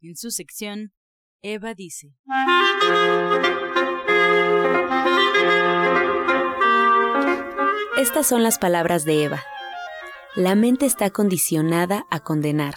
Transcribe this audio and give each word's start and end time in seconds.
en 0.00 0.16
su 0.16 0.30
sección 0.30 0.92
Eva 1.42 1.74
dice. 1.74 2.14
Estas 7.96 8.26
son 8.26 8.42
las 8.42 8.58
palabras 8.58 9.04
de 9.04 9.24
Eva. 9.24 9.42
La 10.36 10.54
mente 10.54 10.86
está 10.86 11.10
condicionada 11.10 12.06
a 12.10 12.20
condenar, 12.20 12.74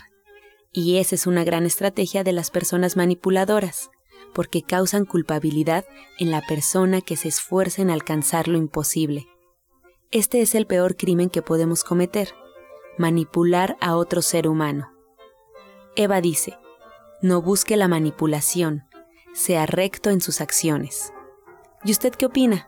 y 0.71 0.98
esa 0.98 1.15
es 1.15 1.27
una 1.27 1.43
gran 1.43 1.65
estrategia 1.65 2.23
de 2.23 2.31
las 2.31 2.49
personas 2.49 2.98
manipuladoras, 2.98 3.91
porque 4.34 4.63
causan 4.63 5.05
culpabilidad 5.05 5.85
en 6.17 6.31
la 6.31 6.41
persona 6.41 7.01
que 7.01 7.17
se 7.17 7.27
esfuerza 7.27 7.81
en 7.81 7.91
alcanzar 7.91 8.48
lo 8.48 8.57
imposible. 8.57 9.27
Este 10.12 10.41
es 10.41 10.55
el 10.55 10.65
peor 10.65 10.95
crimen 10.98 11.29
que 11.29 11.41
podemos 11.41 11.84
cometer, 11.84 12.29
manipular 12.98 13.77
a 13.79 13.95
otro 13.95 14.21
ser 14.21 14.48
humano. 14.48 14.91
Eva 15.95 16.21
dice, 16.21 16.57
no 17.21 17.41
busque 17.41 17.77
la 17.77 17.88
manipulación, 17.88 18.84
sea 19.34 19.65
recto 19.65 20.09
en 20.09 20.21
sus 20.21 20.41
acciones. 20.41 21.13
¿Y 21.84 21.91
usted 21.91 22.13
qué 22.13 22.26
opina? 22.26 22.68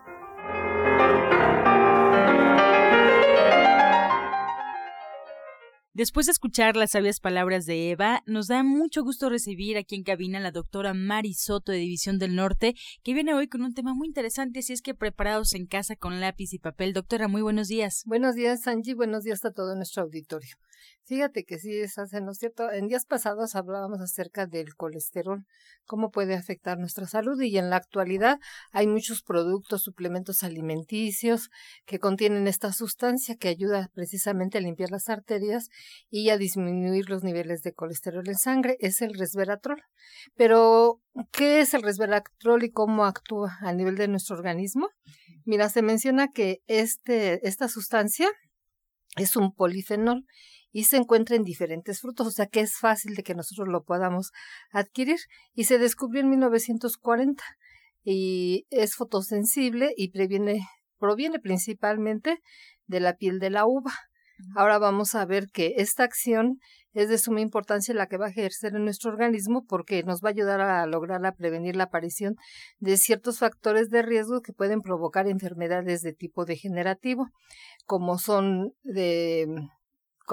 Después 5.95 6.25
de 6.25 6.31
escuchar 6.31 6.75
las 6.75 6.91
sabias 6.91 7.19
palabras 7.19 7.67
de 7.67 7.91
Eva, 7.91 8.23
nos 8.25 8.47
da 8.47 8.63
mucho 8.63 9.03
gusto 9.03 9.29
recibir 9.29 9.77
aquí 9.77 9.95
en 9.95 10.03
cabina 10.03 10.39
a 10.39 10.41
la 10.41 10.51
doctora 10.51 10.95
Mari 10.95 11.35
Soto 11.35 11.71
de 11.71 11.77
División 11.77 12.17
del 12.17 12.35
Norte, 12.35 12.73
que 13.03 13.13
viene 13.13 13.35
hoy 13.35 13.47
con 13.47 13.61
un 13.61 13.75
tema 13.75 13.93
muy 13.93 14.07
interesante, 14.07 14.63
si 14.63 14.73
es 14.73 14.81
que 14.81 14.95
preparados 14.95 15.53
en 15.53 15.67
casa 15.67 15.95
con 15.95 16.19
lápiz 16.19 16.51
y 16.53 16.57
papel. 16.57 16.93
Doctora, 16.93 17.27
muy 17.27 17.43
buenos 17.43 17.67
días. 17.67 18.01
Buenos 18.07 18.33
días, 18.33 18.65
Angie. 18.67 18.95
Buenos 18.95 19.23
días 19.23 19.45
a 19.45 19.51
todo 19.51 19.75
nuestro 19.75 20.01
auditorio. 20.01 20.55
Fíjate 21.13 21.43
que 21.43 21.59
sí 21.59 21.71
es 21.79 21.95
¿no 22.23 22.31
es 22.31 22.39
cierto? 22.39 22.71
En 22.71 22.87
días 22.87 23.05
pasados 23.05 23.53
hablábamos 23.53 24.01
acerca 24.01 24.47
del 24.47 24.75
colesterol, 24.75 25.45
cómo 25.85 26.09
puede 26.09 26.33
afectar 26.33 26.79
nuestra 26.79 27.05
salud 27.05 27.39
y 27.39 27.55
en 27.59 27.69
la 27.69 27.75
actualidad 27.75 28.39
hay 28.71 28.87
muchos 28.87 29.21
productos, 29.21 29.83
suplementos 29.83 30.41
alimenticios 30.41 31.51
que 31.85 31.99
contienen 31.99 32.47
esta 32.47 32.73
sustancia 32.73 33.35
que 33.35 33.47
ayuda 33.47 33.91
precisamente 33.93 34.57
a 34.57 34.61
limpiar 34.61 34.89
las 34.89 35.07
arterias 35.07 35.69
y 36.09 36.31
a 36.31 36.39
disminuir 36.39 37.11
los 37.11 37.23
niveles 37.23 37.61
de 37.61 37.73
colesterol 37.73 38.27
en 38.27 38.39
sangre, 38.39 38.77
es 38.79 39.03
el 39.03 39.13
resveratrol. 39.13 39.83
Pero, 40.35 40.99
¿qué 41.31 41.59
es 41.59 41.75
el 41.75 41.83
resveratrol 41.83 42.63
y 42.63 42.71
cómo 42.71 43.05
actúa 43.05 43.59
a 43.61 43.71
nivel 43.71 43.97
de 43.97 44.07
nuestro 44.07 44.35
organismo? 44.35 44.89
Mira, 45.45 45.69
se 45.69 45.83
menciona 45.83 46.29
que 46.29 46.63
este, 46.65 47.47
esta 47.47 47.67
sustancia 47.67 48.31
es 49.15 49.35
un 49.35 49.53
polifenol 49.53 50.25
y 50.73 50.85
se 50.85 50.97
encuentra 50.97 51.35
en 51.35 51.43
diferentes 51.43 52.01
frutos, 52.01 52.27
o 52.27 52.31
sea 52.31 52.47
que 52.47 52.59
es 52.59 52.77
fácil 52.77 53.15
de 53.15 53.21
que 53.21 53.35
nosotros 53.35 53.67
lo 53.69 53.83
podamos 53.83 54.31
adquirir. 54.71 55.19
Y 55.53 55.65
se 55.65 55.77
descubrió 55.77 56.21
en 56.21 56.31
1940 56.31 57.43
y 58.03 58.65
es 58.71 58.95
fotosensible 58.95 59.93
y 59.95 60.09
previene, 60.09 60.67
proviene 60.97 61.39
principalmente 61.39 62.39
de 62.87 62.99
la 62.99 63.15
piel 63.15 63.39
de 63.39 63.51
la 63.51 63.67
uva. 63.67 63.93
Ahora 64.55 64.79
vamos 64.79 65.13
a 65.13 65.25
ver 65.25 65.47
que 65.53 65.75
esta 65.77 66.03
acción 66.03 66.59
es 66.93 67.07
de 67.07 67.19
suma 67.19 67.41
importancia 67.41 67.93
la 67.93 68.07
que 68.07 68.17
va 68.17 68.25
a 68.25 68.29
ejercer 68.29 68.75
en 68.75 68.83
nuestro 68.83 69.11
organismo 69.11 69.65
porque 69.67 70.01
nos 70.01 70.21
va 70.21 70.29
a 70.29 70.31
ayudar 70.31 70.59
a 70.59 70.85
lograr 70.87 71.23
a 71.23 71.35
prevenir 71.35 71.75
la 71.75 71.85
aparición 71.85 72.35
de 72.79 72.97
ciertos 72.97 73.37
factores 73.37 73.91
de 73.91 74.01
riesgo 74.01 74.41
que 74.41 74.53
pueden 74.53 74.81
provocar 74.81 75.27
enfermedades 75.27 76.01
de 76.01 76.13
tipo 76.13 76.45
degenerativo, 76.45 77.29
como 77.85 78.17
son 78.17 78.73
de 78.83 79.47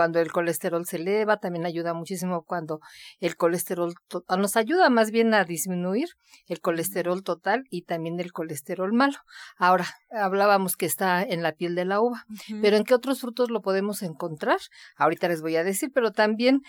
cuando 0.00 0.18
el 0.18 0.32
colesterol 0.32 0.86
se 0.86 0.96
eleva, 0.96 1.36
también 1.36 1.66
ayuda 1.66 1.92
muchísimo 1.92 2.42
cuando 2.44 2.80
el 3.18 3.36
colesterol 3.36 3.92
ah, 4.28 4.38
nos 4.38 4.56
ayuda 4.56 4.88
más 4.88 5.10
bien 5.10 5.34
a 5.34 5.44
disminuir 5.44 6.08
el 6.46 6.62
colesterol 6.62 7.22
total 7.22 7.64
y 7.68 7.82
también 7.82 8.18
el 8.18 8.32
colesterol 8.32 8.94
malo. 8.94 9.18
Ahora, 9.58 9.84
hablábamos 10.10 10.76
que 10.76 10.86
está 10.86 11.22
en 11.22 11.42
la 11.42 11.52
piel 11.52 11.74
de 11.74 11.84
la 11.84 12.00
uva, 12.00 12.24
pero 12.62 12.78
¿en 12.78 12.84
qué 12.84 12.94
otros 12.94 13.20
frutos 13.20 13.50
lo 13.50 13.60
podemos 13.60 14.00
encontrar? 14.00 14.56
Ahorita 14.96 15.28
les 15.28 15.42
voy 15.42 15.56
a 15.56 15.64
decir, 15.64 15.90
pero 15.92 16.12
también 16.12 16.62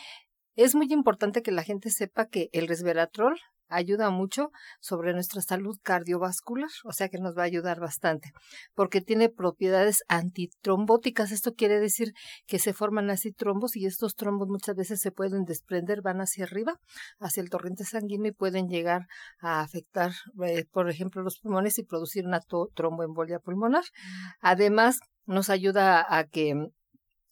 es 0.57 0.75
muy 0.75 0.91
importante 0.91 1.41
que 1.41 1.53
la 1.53 1.63
gente 1.63 1.89
sepa 1.89 2.25
que 2.25 2.49
el 2.51 2.67
resveratrol 2.67 3.39
ayuda 3.71 4.09
mucho 4.09 4.51
sobre 4.79 5.13
nuestra 5.13 5.41
salud 5.41 5.77
cardiovascular, 5.81 6.69
o 6.83 6.91
sea 6.91 7.09
que 7.09 7.17
nos 7.17 7.37
va 7.37 7.43
a 7.43 7.45
ayudar 7.45 7.79
bastante, 7.79 8.31
porque 8.75 9.01
tiene 9.01 9.29
propiedades 9.29 10.03
antitrombóticas. 10.07 11.31
Esto 11.31 11.53
quiere 11.53 11.79
decir 11.79 12.13
que 12.45 12.59
se 12.59 12.73
forman 12.73 13.09
así 13.09 13.31
trombos 13.31 13.75
y 13.75 13.85
estos 13.85 14.15
trombos 14.15 14.47
muchas 14.47 14.75
veces 14.75 15.01
se 15.01 15.11
pueden 15.11 15.45
desprender, 15.45 16.01
van 16.01 16.21
hacia 16.21 16.45
arriba, 16.45 16.79
hacia 17.19 17.41
el 17.41 17.49
torrente 17.49 17.85
sanguíneo 17.85 18.31
y 18.31 18.35
pueden 18.35 18.67
llegar 18.67 19.07
a 19.39 19.61
afectar, 19.61 20.11
eh, 20.45 20.65
por 20.71 20.89
ejemplo, 20.89 21.21
los 21.23 21.39
pulmones 21.39 21.77
y 21.79 21.83
producir 21.83 22.25
una 22.25 22.41
tromboembolia 22.75 23.39
pulmonar. 23.39 23.83
Mm. 23.83 24.29
Además, 24.41 24.99
nos 25.25 25.49
ayuda 25.49 26.05
a 26.07 26.25
que 26.25 26.55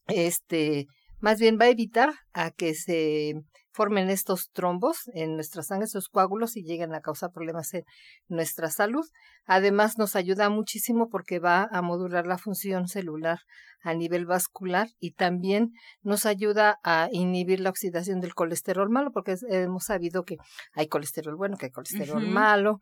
este 0.07 0.87
más 1.19 1.39
bien 1.39 1.57
va 1.59 1.65
a 1.65 1.69
evitar 1.69 2.13
a 2.33 2.51
que 2.51 2.73
se 2.73 3.35
formen 3.79 4.09
estos 4.09 4.51
trombos 4.51 5.09
en 5.13 5.35
nuestra 5.35 5.63
sangre, 5.63 5.85
estos 5.85 6.09
coágulos 6.09 6.57
y 6.57 6.63
lleguen 6.63 6.93
a 6.93 6.99
causar 6.99 7.31
problemas 7.31 7.73
en 7.73 7.85
nuestra 8.27 8.69
salud. 8.69 9.05
Además, 9.45 9.97
nos 9.97 10.17
ayuda 10.17 10.49
muchísimo 10.49 11.07
porque 11.07 11.39
va 11.39 11.69
a 11.71 11.81
modular 11.81 12.27
la 12.27 12.37
función 12.37 12.89
celular 12.89 13.39
a 13.81 13.93
nivel 13.93 14.25
vascular 14.25 14.89
y 14.99 15.11
también 15.11 15.71
nos 16.01 16.25
ayuda 16.25 16.77
a 16.83 17.07
inhibir 17.13 17.61
la 17.61 17.69
oxidación 17.69 18.19
del 18.19 18.35
colesterol 18.35 18.89
malo, 18.89 19.11
porque 19.13 19.37
hemos 19.47 19.85
sabido 19.85 20.25
que 20.25 20.35
hay 20.73 20.89
colesterol 20.89 21.37
bueno, 21.37 21.55
que 21.55 21.67
hay 21.67 21.71
colesterol 21.71 22.27
malo, 22.27 22.81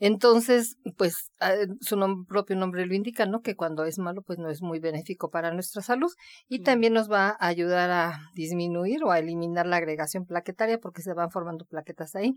entonces, 0.00 0.76
pues 0.96 1.30
ah, 1.40 1.54
su 1.80 1.96
propio 2.28 2.56
nombre 2.56 2.84
lo 2.86 2.94
indica, 2.94 3.26
¿no? 3.26 3.40
Que 3.42 3.54
cuando 3.54 3.84
es 3.84 3.98
malo, 3.98 4.22
pues 4.22 4.38
no 4.38 4.50
es 4.50 4.60
muy 4.60 4.80
benéfico 4.80 5.30
para 5.30 5.52
nuestra 5.52 5.82
salud 5.82 6.10
y 6.48 6.62
también 6.62 6.92
nos 6.92 7.10
va 7.10 7.36
a 7.38 7.46
ayudar 7.46 7.90
a 7.90 8.18
disminuir 8.34 9.04
o 9.04 9.12
a 9.12 9.18
eliminar 9.20 9.66
la 9.66 9.76
agregación 9.76 10.26
plaquetaria 10.26 10.78
porque 10.78 11.02
se 11.02 11.14
van 11.14 11.30
formando 11.30 11.64
plaquetas 11.64 12.16
ahí. 12.16 12.36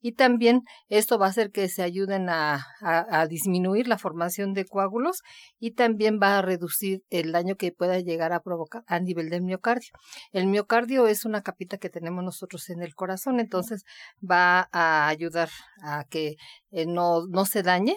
Y 0.00 0.12
también 0.12 0.62
esto 0.88 1.18
va 1.18 1.26
a 1.26 1.30
hacer 1.30 1.50
que 1.50 1.68
se 1.68 1.82
ayuden 1.82 2.28
a, 2.28 2.66
a, 2.82 3.20
a 3.20 3.26
disminuir 3.26 3.88
la 3.88 3.98
formación 3.98 4.52
de 4.52 4.66
coágulos 4.66 5.22
y 5.58 5.72
también 5.72 6.20
va 6.22 6.38
a 6.38 6.42
reducir 6.42 7.02
el 7.10 7.32
daño 7.32 7.56
que 7.56 7.72
pueda 7.72 7.98
llegar 8.00 8.32
a 8.32 8.40
provocar 8.40 8.82
a 8.86 9.00
nivel 9.00 9.30
del 9.30 9.42
miocardio. 9.42 9.90
El 10.32 10.46
miocardio 10.46 11.06
es 11.06 11.24
una 11.24 11.42
capita 11.42 11.78
que 11.78 11.88
tenemos 11.88 12.22
nosotros 12.22 12.68
en 12.70 12.82
el 12.82 12.94
corazón, 12.94 13.40
entonces 13.40 13.84
va 14.22 14.68
a 14.72 15.08
ayudar 15.08 15.48
a 15.82 16.04
que 16.04 16.36
eh, 16.70 16.86
no, 16.86 17.26
no 17.26 17.44
se 17.46 17.62
dañe 17.62 17.96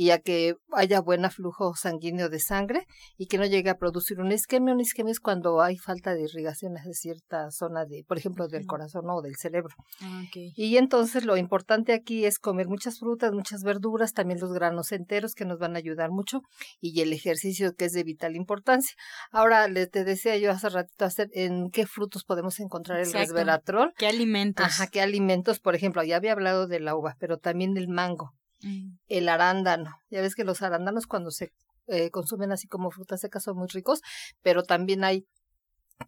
y 0.00 0.12
a 0.12 0.18
que 0.18 0.54
haya 0.72 1.02
buen 1.02 1.30
flujo 1.30 1.74
sanguíneo 1.76 2.30
de 2.30 2.38
sangre 2.38 2.86
y 3.18 3.26
que 3.26 3.36
no 3.36 3.44
llegue 3.44 3.68
a 3.68 3.76
producir 3.76 4.18
una 4.18 4.32
isquemia. 4.32 4.72
Una 4.72 4.80
isquemia 4.80 5.12
es 5.12 5.20
cuando 5.20 5.60
hay 5.60 5.76
falta 5.76 6.14
de 6.14 6.22
irrigación 6.22 6.72
de 6.72 6.94
cierta 6.94 7.50
zona, 7.50 7.84
de, 7.84 8.02
por 8.08 8.16
ejemplo, 8.16 8.48
del 8.48 8.64
corazón 8.64 9.10
o 9.10 9.20
del 9.20 9.36
cerebro. 9.36 9.74
Ah, 10.00 10.22
y 10.32 10.78
entonces 10.78 11.26
lo 11.26 11.36
importante 11.36 11.92
aquí 11.92 12.24
es 12.24 12.38
comer 12.38 12.66
muchas 12.66 12.98
frutas, 12.98 13.34
muchas 13.34 13.62
verduras, 13.62 14.14
también 14.14 14.40
los 14.40 14.54
granos 14.54 14.90
enteros 14.92 15.34
que 15.34 15.44
nos 15.44 15.58
van 15.58 15.74
a 15.76 15.80
ayudar 15.80 16.08
mucho 16.08 16.40
y 16.80 16.98
el 17.02 17.12
ejercicio 17.12 17.74
que 17.74 17.84
es 17.84 17.92
de 17.92 18.02
vital 18.02 18.36
importancia. 18.36 18.96
Ahora, 19.30 19.68
le 19.68 19.86
te 19.86 20.04
decía 20.04 20.34
yo 20.38 20.50
hace 20.50 20.70
ratito 20.70 21.04
hacer 21.04 21.28
en 21.34 21.70
qué 21.70 21.86
frutos 21.86 22.24
podemos 22.24 22.58
encontrar 22.58 23.00
el 23.00 23.12
resveratrol. 23.12 23.92
¿Qué 23.98 24.06
alimentos? 24.06 24.64
Ajá, 24.64 24.86
qué 24.86 25.02
alimentos, 25.02 25.60
por 25.60 25.74
ejemplo, 25.74 26.02
ya 26.04 26.16
había 26.16 26.32
hablado 26.32 26.66
de 26.68 26.80
la 26.80 26.96
uva, 26.96 27.16
pero 27.20 27.36
también 27.36 27.74
del 27.74 27.88
mango 27.88 28.32
Mm. 28.62 28.98
El 29.08 29.28
arándano. 29.28 29.96
Ya 30.10 30.20
ves 30.20 30.34
que 30.34 30.44
los 30.44 30.62
arándanos 30.62 31.06
cuando 31.06 31.30
se 31.30 31.52
eh, 31.86 32.10
consumen 32.10 32.52
así 32.52 32.68
como 32.68 32.90
frutas 32.90 33.20
secas 33.20 33.42
son 33.42 33.56
muy 33.56 33.68
ricos, 33.68 34.00
pero 34.42 34.62
también 34.62 35.04
hay, 35.04 35.26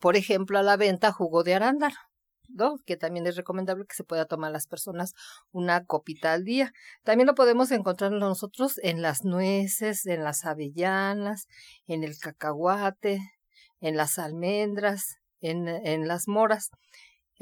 por 0.01 0.17
ejemplo, 0.17 0.59
a 0.59 0.63
la 0.63 0.77
venta 0.77 1.13
jugo 1.13 1.43
de 1.43 1.55
arándano. 1.55 1.97
¿no? 2.49 2.77
que 2.85 2.97
también 2.97 3.27
es 3.27 3.37
recomendable 3.37 3.87
que 3.87 3.95
se 3.95 4.05
pueda 4.05 4.27
tomar 4.27 4.53
las 4.53 4.67
personas 4.67 5.15
una 5.53 5.85
copita 5.85 6.33
al 6.33 6.45
día. 6.45 6.73
También 7.03 7.27
lo 7.27 7.35
podemos 7.35 7.71
encontrar 7.71 8.13
nosotros 8.13 8.79
en 8.83 9.01
las 9.01 9.25
nueces, 9.25 10.05
en 10.07 10.23
las 10.23 10.45
avellanas, 10.45 11.47
en 11.87 12.05
el 12.05 12.19
cacahuate, 12.19 13.21
en 13.81 13.97
las 13.97 14.19
almendras, 14.19 15.17
en, 15.41 15.67
en 15.69 16.07
las 16.07 16.29
moras. 16.29 16.71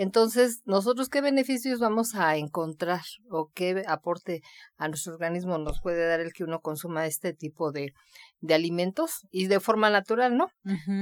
Entonces, 0.02 0.62
nosotros 0.64 1.11
qué 1.11 1.20
beneficios 1.20 1.79
vamos 1.79 2.14
a 2.14 2.38
encontrar 2.38 3.02
o 3.29 3.50
qué 3.55 3.82
aporte 3.87 4.41
a 4.79 4.88
nuestro 4.88 5.12
organismo 5.12 5.58
nos 5.58 5.82
puede 5.82 6.08
dar 6.08 6.20
el 6.20 6.32
que 6.32 6.43
uno 6.43 6.61
consuma 6.61 7.05
este 7.05 7.35
tipo 7.35 7.70
de, 7.70 7.93
de 8.41 8.55
alimentos 8.55 9.26
y 9.31 9.49
de 9.49 9.61
forma 9.61 9.91
natural, 9.91 10.38
¿no? 10.38 10.49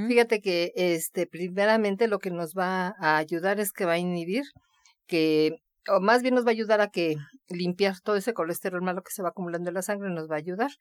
Fíjate 0.09 0.41
que 0.41 0.73
este 0.75 1.27
primeramente 1.27 2.09
lo 2.09 2.19
que 2.19 2.29
nos 2.29 2.55
va 2.55 2.93
a 2.99 3.15
ayudar 3.15 3.61
es 3.61 3.71
que 3.71 3.85
va 3.85 3.93
a 3.93 3.99
inhibir 3.99 4.43
que 5.07 5.61
o 5.87 6.01
más 6.01 6.21
bien 6.21 6.35
nos 6.35 6.43
va 6.43 6.49
a 6.49 6.51
ayudar 6.59 6.81
a 6.81 6.89
que 6.89 7.15
limpiar 7.47 8.01
todo 8.01 8.17
ese 8.17 8.33
colesterol 8.33 8.81
malo 8.81 9.01
que 9.01 9.13
se 9.13 9.23
va 9.23 9.29
acumulando 9.29 9.69
en 9.69 9.75
la 9.75 9.81
sangre, 9.81 10.09
nos 10.09 10.29
va 10.29 10.35
a 10.35 10.39
ayudar 10.39 10.71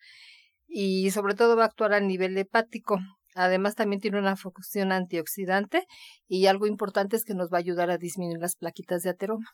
y 0.67 1.13
sobre 1.13 1.37
todo 1.37 1.55
va 1.55 1.63
a 1.63 1.67
actuar 1.67 1.95
a 1.95 2.01
nivel 2.01 2.37
hepático. 2.37 2.99
Además 3.35 3.75
también 3.75 4.01
tiene 4.01 4.19
una 4.19 4.37
función 4.37 4.93
antioxidante 4.93 5.87
y 6.27 6.47
algo 6.47 6.67
importante 6.67 7.17
es 7.17 7.25
que 7.25 7.35
nos 7.35 7.53
va 7.53 7.59
a 7.59 7.61
ayudar 7.61 7.91
a 7.91 7.99
disminuir 7.99 8.39
las 8.39 8.57
plaquitas 8.57 9.03
de 9.03 9.11
ateroma. 9.11 9.47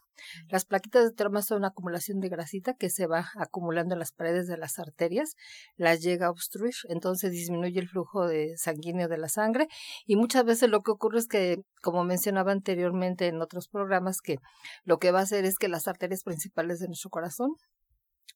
Las 0.49 0.65
plaquitas 0.65 1.05
de 1.05 1.09
ateroma 1.11 1.43
son 1.43 1.59
una 1.59 1.69
acumulación 1.69 2.21
de 2.21 2.29
grasita 2.29 2.75
que 2.75 2.91
se 2.91 3.07
va 3.07 3.31
acumulando 3.37 3.95
en 3.95 3.99
las 3.99 4.13
paredes 4.13 4.47
de 4.47 4.57
las 4.57 4.79
arterias, 4.79 5.35
las 5.77 6.01
llega 6.01 6.27
a 6.27 6.31
obstruir, 6.31 6.75
entonces 6.89 7.33
disminuye 7.33 7.81
el 7.81 7.89
flujo 7.89 8.27
de 8.27 8.57
sanguíneo 8.57 9.09
de 9.09 9.19
la 9.19 9.29
sangre 9.29 9.69
y 10.07 10.17
muchas 10.17 10.45
veces 10.45 10.71
lo 10.71 10.81
que 10.81 10.93
ocurre 10.93 11.19
es 11.19 11.27
que, 11.27 11.59
como 11.83 12.05
mencionaba 12.05 12.53
anteriormente 12.53 13.27
en 13.27 13.41
otros 13.41 13.69
programas, 13.69 14.21
que 14.21 14.39
lo 14.85 14.99
que 14.99 15.11
va 15.11 15.21
a 15.21 15.23
hacer 15.23 15.45
es 15.45 15.59
que 15.59 15.69
las 15.69 15.89
arterias 15.89 16.23
principales 16.23 16.79
de 16.79 16.87
nuestro 16.87 17.11
corazón 17.11 17.57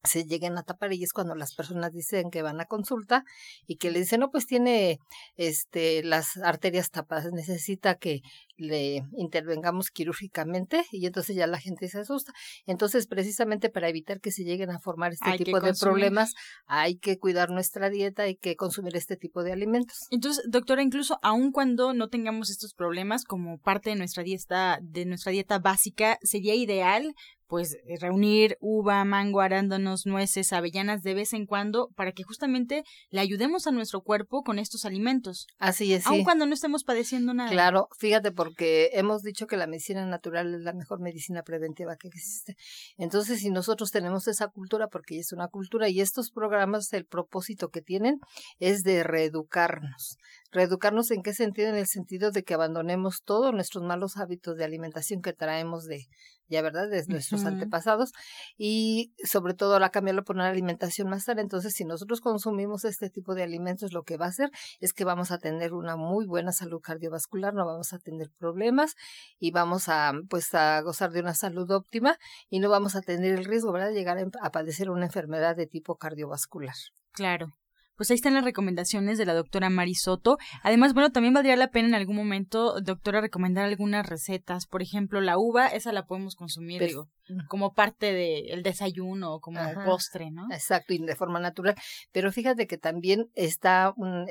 se 0.05 0.25
lleguen 0.25 0.57
a 0.59 0.63
tapar 0.63 0.93
y 0.93 1.03
es 1.03 1.13
cuando 1.13 1.35
las 1.35 1.55
personas 1.55 1.93
dicen 1.93 2.31
que 2.31 2.43
van 2.43 2.61
a 2.61 2.67
consulta 2.67 3.25
y 3.67 3.77
que 3.77 3.91
le 3.91 4.01
dicen 4.01 4.21
no 4.21 4.31
pues 4.31 4.47
tiene 4.47 4.99
este 5.37 6.03
las 6.05 6.37
arterias 6.37 6.91
tapadas 6.91 7.33
necesita 7.33 7.97
que 7.97 8.23
le 8.57 9.05
intervengamos 9.17 9.91
quirúrgicamente 9.91 10.85
y 10.91 11.07
entonces 11.07 11.37
ya 11.37 11.47
la 11.47 11.59
gente 11.59 11.89
se 11.89 12.01
asusta. 12.01 12.33
Entonces 12.67 13.07
precisamente 13.07 13.71
para 13.71 13.89
evitar 13.89 14.21
que 14.21 14.33
se 14.33 14.45
lleguen 14.45 14.71
a 14.71 14.81
formar 14.81 15.13
este 15.13 15.45
tipo 15.45 15.61
de 15.61 15.75
problemas 15.75 16.35
hay 16.67 16.97
que 16.97 17.19
cuidar 17.19 17.51
nuestra 17.51 17.91
dieta 17.91 18.25
hay 18.25 18.37
que 18.37 18.57
consumir 18.57 18.97
este 18.97 19.17
tipo 19.17 19.43
de 19.43 19.53
alimentos. 19.53 20.07
Entonces 20.11 20.45
doctora 20.49 20.83
incluso 20.83 21.19
aun 21.23 21.51
cuando 21.51 21.93
no 21.93 22.09
tengamos 22.09 22.51
estos 22.51 22.73
problemas 22.75 23.25
como 23.25 23.59
parte 23.59 23.91
de 23.91 23.97
nuestra 23.97 24.23
dieta 24.23 24.79
de 24.83 25.07
nuestra 25.07 25.33
dieta 25.33 25.59
básica 25.59 26.19
sería 26.23 26.55
ideal 26.55 27.15
pues 27.49 27.75
eh, 27.87 27.97
reunir 27.99 28.57
uva, 28.61 29.05
mango, 29.05 29.41
arándanos, 29.41 30.07
nueces, 30.07 30.53
avellanas 30.53 31.03
de 31.03 31.15
vez 31.15 31.33
en 31.33 31.47
cuando 31.47 31.89
para 31.97 32.13
que 32.13 32.23
justamente 32.23 32.85
le 33.11 33.21
ayudemos 33.21 33.67
a 33.67 33.73
nuestro 33.73 34.03
cuerpo 34.03 34.43
con 34.43 34.59
estos 34.59 34.85
alimentos. 34.85 35.47
Así 35.59 35.93
es. 35.95 36.07
Aun 36.07 36.25
cuando 36.25 36.47
no 36.47 36.55
estemos 36.55 36.85
padeciendo 36.85 37.35
nada. 37.35 37.51
Claro, 37.51 37.89
fíjate 37.99 38.31
porque 38.31 38.91
hemos 38.93 39.23
dicho 39.23 39.47
que 39.47 39.57
la 39.57 39.67
medicina 39.67 40.05
natural 40.07 40.55
es 40.55 40.61
la 40.61 40.75
mejor 40.75 41.01
medicina 41.01 41.43
preventiva 41.43 41.97
que 41.97 42.09
existe. 42.09 42.57
Entonces, 42.99 43.41
si 43.41 43.51
nosotros 43.51 43.91
tenemos 43.91 44.29
esa 44.29 44.49
cultura, 44.49 44.89
porque 44.89 45.19
es 45.19 45.33
una 45.33 45.49
cultura 45.49 45.89
y 45.89 46.01
estos 46.01 46.31
programas, 46.31 46.93
el 46.93 47.07
propósito 47.07 47.71
que 47.71 47.81
tienen 47.81 48.21
es 48.59 48.83
de 48.83 49.03
reeducarnos. 49.05 50.19
Reeducarnos 50.51 51.11
en 51.11 51.23
qué 51.23 51.35
sentido? 51.35 51.69
En 51.69 51.77
el 51.77 51.87
sentido 51.87 52.31
de 52.31 52.43
que 52.43 52.55
abandonemos 52.55 53.23
todos 53.23 53.53
nuestros 53.53 53.85
malos 53.85 54.17
hábitos 54.17 54.57
de 54.57 54.65
alimentación 54.65 55.21
que 55.21 55.35
traemos 55.35 55.85
de, 55.85 56.09
ya 56.49 56.63
verdad, 56.63 56.89
de 56.89 57.05
nuestros 57.07 57.45
antepasados 57.45 58.13
y 58.57 59.13
sobre 59.25 59.53
todo 59.53 59.79
la 59.79 59.91
cambiarlo 59.91 60.25
por 60.25 60.37
una 60.37 60.49
alimentación 60.49 61.11
más 61.11 61.25
sana. 61.25 61.43
Entonces, 61.43 61.75
si 61.75 61.85
nosotros 61.85 62.23
consumimos 62.23 62.85
este 62.85 63.11
tipo 63.11 63.35
de 63.35 63.43
alimentos, 63.43 63.93
lo 63.93 64.05
que 64.05 64.17
va 64.17 64.25
a 64.25 64.29
hacer 64.31 64.51
es 64.81 64.95
que 64.95 65.05
vamos 65.05 65.31
a 65.33 65.39
tener 65.39 65.75
una 65.75 65.97
muy 65.97 66.27
buena 66.27 66.53
salud 66.53 66.81
cardiovascular, 66.81 67.53
no 67.53 67.67
vamos 67.67 67.93
a 67.93 67.99
tener 67.99 68.31
problemas 68.39 68.95
y 69.39 69.51
vamos 69.51 69.91
a, 69.91 70.13
pues, 70.31 70.55
a 70.55 70.81
gozar 70.81 71.13
de 71.13 71.21
una 71.21 71.35
salud 71.35 71.71
óptima 71.71 72.19
y 72.49 72.61
no 72.61 72.71
vamos 72.71 72.97
a 72.97 73.03
tener 73.03 73.39
el 73.39 73.45
riesgo, 73.45 73.71
¿verdad?, 73.71 73.89
de 73.89 73.95
llegar 73.95 74.19
a 74.41 74.51
padecer 74.51 74.89
una 74.89 75.05
enfermedad 75.05 75.57
de 75.57 75.67
tipo 75.67 75.97
cardiovascular. 75.97 76.75
Claro 77.13 77.53
pues 77.99 78.11
ahí 78.11 78.15
están 78.15 78.35
las 78.35 78.45
recomendaciones 78.45 79.19
de 79.19 79.27
la 79.27 79.35
doctora 79.35 79.69
Marisoto. 79.71 80.39
Además, 80.63 80.95
bueno, 80.95 81.11
también 81.11 81.35
valdría 81.35 81.57
la 81.57 81.69
pena 81.69 81.89
en 81.89 81.95
algún 81.95 82.15
momento, 82.15 82.81
doctora, 82.81 83.21
recomendar 83.21 83.65
algunas 83.65 84.09
recetas. 84.09 84.67
Por 84.67 84.83
ejemplo, 84.83 85.21
la 85.21 85.37
uva, 85.37 85.67
esa 85.67 85.93
la 85.93 86.07
podemos 86.07 86.37
consumir, 86.37 86.81
digo, 86.81 87.09
como 87.49 87.75
parte 87.75 88.13
del 88.13 88.63
desayuno 88.63 89.35
o 89.35 89.41
como 89.41 89.61
postre, 89.85 90.31
¿no? 90.31 90.47
Exacto, 90.53 90.95
y 90.95 90.99
de 90.99 91.17
forma 91.17 91.41
natural. 91.41 91.75
Pero 92.13 92.31
fíjate 92.31 92.69
que 92.69 92.79
también 92.79 93.31
está, 93.35 93.93
un, 93.97 94.27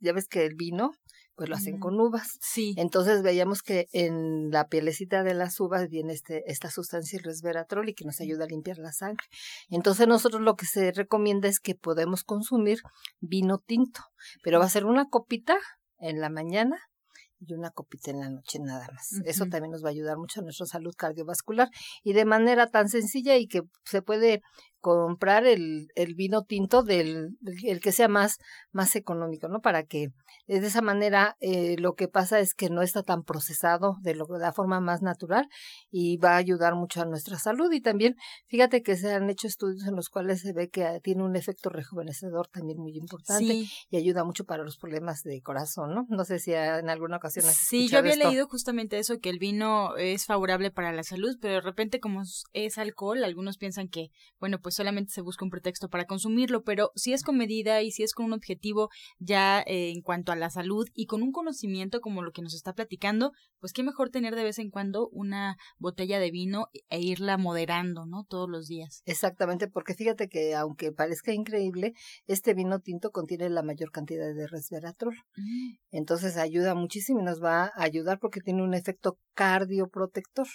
ya 0.00 0.12
ves 0.14 0.26
que 0.26 0.46
el 0.46 0.54
vino 0.54 0.92
pues 1.40 1.48
lo 1.48 1.56
hacen 1.56 1.78
con 1.78 1.98
uvas. 1.98 2.36
Sí. 2.42 2.74
Entonces 2.76 3.22
veíamos 3.22 3.62
que 3.62 3.88
en 3.92 4.50
la 4.50 4.68
pielecita 4.68 5.22
de 5.22 5.32
las 5.32 5.58
uvas 5.58 5.88
viene 5.88 6.12
este, 6.12 6.42
esta 6.52 6.68
sustancia 6.68 7.16
el 7.16 7.24
resveratrol 7.24 7.88
y 7.88 7.94
que 7.94 8.04
nos 8.04 8.20
ayuda 8.20 8.44
a 8.44 8.46
limpiar 8.46 8.76
la 8.76 8.92
sangre. 8.92 9.24
Entonces 9.70 10.06
nosotros 10.06 10.42
lo 10.42 10.54
que 10.56 10.66
se 10.66 10.92
recomienda 10.92 11.48
es 11.48 11.58
que 11.58 11.74
podemos 11.74 12.24
consumir 12.24 12.82
vino 13.20 13.56
tinto, 13.56 14.02
pero 14.42 14.58
va 14.58 14.66
a 14.66 14.68
ser 14.68 14.84
una 14.84 15.08
copita 15.08 15.56
en 15.98 16.20
la 16.20 16.28
mañana 16.28 16.76
y 17.38 17.54
una 17.54 17.70
copita 17.70 18.10
en 18.10 18.20
la 18.20 18.28
noche 18.28 18.58
nada 18.58 18.86
más. 18.92 19.12
Eso 19.24 19.46
también 19.46 19.70
nos 19.72 19.82
va 19.82 19.88
a 19.88 19.92
ayudar 19.92 20.18
mucho 20.18 20.40
a 20.40 20.42
nuestra 20.42 20.66
salud 20.66 20.92
cardiovascular 20.94 21.70
y 22.02 22.12
de 22.12 22.26
manera 22.26 22.66
tan 22.66 22.90
sencilla 22.90 23.38
y 23.38 23.46
que 23.46 23.62
se 23.86 24.02
puede 24.02 24.42
comprar 24.80 25.46
el, 25.46 25.88
el 25.94 26.14
vino 26.14 26.42
tinto 26.42 26.82
del 26.82 27.36
el 27.64 27.80
que 27.80 27.92
sea 27.92 28.08
más, 28.08 28.38
más 28.72 28.96
económico, 28.96 29.48
¿no? 29.48 29.60
Para 29.60 29.84
que 29.84 30.12
de 30.46 30.66
esa 30.66 30.82
manera 30.82 31.36
eh, 31.40 31.76
lo 31.78 31.94
que 31.94 32.08
pasa 32.08 32.40
es 32.40 32.54
que 32.54 32.70
no 32.70 32.82
está 32.82 33.02
tan 33.02 33.22
procesado 33.22 33.96
de, 34.00 34.14
lo, 34.14 34.26
de 34.26 34.40
la 34.40 34.52
forma 34.52 34.80
más 34.80 35.00
natural 35.02 35.48
y 35.90 36.16
va 36.16 36.32
a 36.32 36.36
ayudar 36.36 36.74
mucho 36.74 37.02
a 37.02 37.04
nuestra 37.04 37.38
salud. 37.38 37.70
Y 37.72 37.80
también, 37.80 38.16
fíjate 38.46 38.82
que 38.82 38.96
se 38.96 39.12
han 39.12 39.30
hecho 39.30 39.46
estudios 39.46 39.86
en 39.86 39.94
los 39.94 40.08
cuales 40.08 40.40
se 40.40 40.52
ve 40.52 40.68
que 40.68 41.00
tiene 41.02 41.22
un 41.22 41.36
efecto 41.36 41.70
rejuvenecedor 41.70 42.48
también 42.48 42.78
muy 42.78 42.96
importante 42.96 43.64
y 43.90 43.96
ayuda 43.96 44.24
mucho 44.24 44.44
para 44.44 44.64
los 44.64 44.76
problemas 44.76 45.22
de 45.22 45.40
corazón, 45.40 45.94
¿no? 45.94 46.06
No 46.08 46.24
sé 46.24 46.38
si 46.38 46.52
en 46.52 46.88
alguna 46.90 47.18
ocasión 47.18 47.44
has 47.46 47.56
Sí, 47.56 47.88
yo 47.88 47.98
había 47.98 48.16
leído 48.16 48.48
justamente 48.48 48.98
eso, 48.98 49.18
que 49.18 49.30
el 49.30 49.38
vino 49.38 49.96
es 49.96 50.26
favorable 50.26 50.70
para 50.70 50.92
la 50.92 51.02
salud, 51.02 51.36
pero 51.40 51.54
de 51.54 51.60
repente 51.60 52.00
como 52.00 52.22
es 52.52 52.78
alcohol, 52.78 53.24
algunos 53.24 53.58
piensan 53.58 53.88
que, 53.88 54.10
bueno, 54.38 54.58
pues 54.60 54.69
pues 54.70 54.76
solamente 54.76 55.10
se 55.10 55.20
busca 55.20 55.44
un 55.44 55.50
pretexto 55.50 55.88
para 55.88 56.04
consumirlo, 56.04 56.62
pero 56.62 56.92
si 56.94 57.12
es 57.12 57.24
con 57.24 57.36
medida 57.36 57.82
y 57.82 57.90
si 57.90 58.04
es 58.04 58.14
con 58.14 58.26
un 58.26 58.34
objetivo 58.34 58.88
ya 59.18 59.62
eh, 59.62 59.90
en 59.90 60.00
cuanto 60.00 60.30
a 60.30 60.36
la 60.36 60.48
salud 60.48 60.86
y 60.94 61.06
con 61.06 61.24
un 61.24 61.32
conocimiento 61.32 62.00
como 62.00 62.22
lo 62.22 62.30
que 62.30 62.40
nos 62.40 62.54
está 62.54 62.72
platicando, 62.72 63.32
pues 63.58 63.72
qué 63.72 63.82
mejor 63.82 64.10
tener 64.10 64.36
de 64.36 64.44
vez 64.44 64.60
en 64.60 64.70
cuando 64.70 65.08
una 65.08 65.56
botella 65.78 66.20
de 66.20 66.30
vino 66.30 66.68
e 66.88 67.00
irla 67.00 67.36
moderando, 67.36 68.06
¿no? 68.06 68.22
Todos 68.28 68.48
los 68.48 68.68
días. 68.68 69.02
Exactamente, 69.06 69.66
porque 69.66 69.94
fíjate 69.94 70.28
que 70.28 70.54
aunque 70.54 70.92
parezca 70.92 71.32
increíble, 71.32 71.94
este 72.28 72.54
vino 72.54 72.78
tinto 72.78 73.10
contiene 73.10 73.50
la 73.50 73.64
mayor 73.64 73.90
cantidad 73.90 74.32
de 74.32 74.46
resveratrol. 74.46 75.16
Mm. 75.36 75.78
Entonces 75.90 76.36
ayuda 76.36 76.76
muchísimo 76.76 77.18
y 77.18 77.24
nos 77.24 77.42
va 77.42 77.64
a 77.64 77.82
ayudar 77.82 78.20
porque 78.20 78.40
tiene 78.40 78.62
un 78.62 78.74
efecto 78.74 79.18
cardioprotector. 79.34 80.46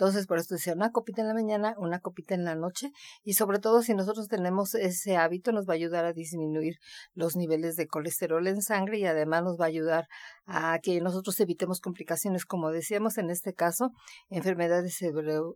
Entonces, 0.00 0.26
por 0.26 0.38
eso 0.38 0.54
decía, 0.54 0.72
una 0.72 0.92
copita 0.92 1.20
en 1.20 1.28
la 1.28 1.34
mañana, 1.34 1.74
una 1.76 2.00
copita 2.00 2.34
en 2.34 2.46
la 2.46 2.54
noche 2.54 2.90
y 3.22 3.34
sobre 3.34 3.58
todo 3.58 3.82
si 3.82 3.92
nosotros 3.92 4.28
tenemos 4.28 4.74
ese 4.74 5.18
hábito 5.18 5.52
nos 5.52 5.68
va 5.68 5.74
a 5.74 5.76
ayudar 5.76 6.06
a 6.06 6.14
disminuir 6.14 6.78
los 7.12 7.36
niveles 7.36 7.76
de 7.76 7.86
colesterol 7.86 8.46
en 8.46 8.62
sangre 8.62 8.98
y 8.98 9.04
además 9.04 9.42
nos 9.42 9.60
va 9.60 9.66
a 9.66 9.68
ayudar 9.68 10.08
a 10.52 10.80
que 10.80 11.00
nosotros 11.00 11.38
evitemos 11.38 11.80
complicaciones, 11.80 12.44
como 12.44 12.72
decíamos 12.72 13.18
en 13.18 13.30
este 13.30 13.54
caso, 13.54 13.92
enfermedades 14.30 14.98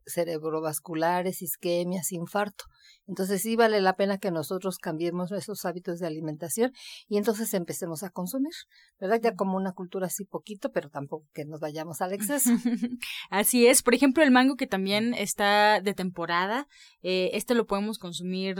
cerebrovasculares, 0.06 1.42
isquemias, 1.42 2.12
infarto. 2.12 2.66
Entonces 3.08 3.42
sí 3.42 3.56
vale 3.56 3.80
la 3.80 3.96
pena 3.96 4.18
que 4.18 4.30
nosotros 4.30 4.78
cambiemos 4.78 5.32
nuestros 5.32 5.64
hábitos 5.64 5.98
de 5.98 6.06
alimentación 6.06 6.72
y 7.08 7.18
entonces 7.18 7.52
empecemos 7.54 8.04
a 8.04 8.10
consumir, 8.10 8.52
¿verdad? 9.00 9.20
Ya 9.20 9.34
como 9.34 9.56
una 9.56 9.72
cultura 9.72 10.06
así 10.06 10.24
poquito, 10.24 10.70
pero 10.70 10.88
tampoco 10.90 11.26
que 11.34 11.44
nos 11.44 11.58
vayamos 11.58 12.00
al 12.00 12.12
exceso. 12.12 12.50
así 13.30 13.66
es. 13.66 13.82
Por 13.82 13.94
ejemplo, 13.94 14.22
el 14.22 14.30
mango 14.30 14.54
que 14.54 14.68
también 14.68 15.12
está 15.14 15.80
de 15.80 15.94
temporada, 15.94 16.68
eh, 17.02 17.30
este 17.32 17.54
lo 17.54 17.66
podemos 17.66 17.98
consumir 17.98 18.56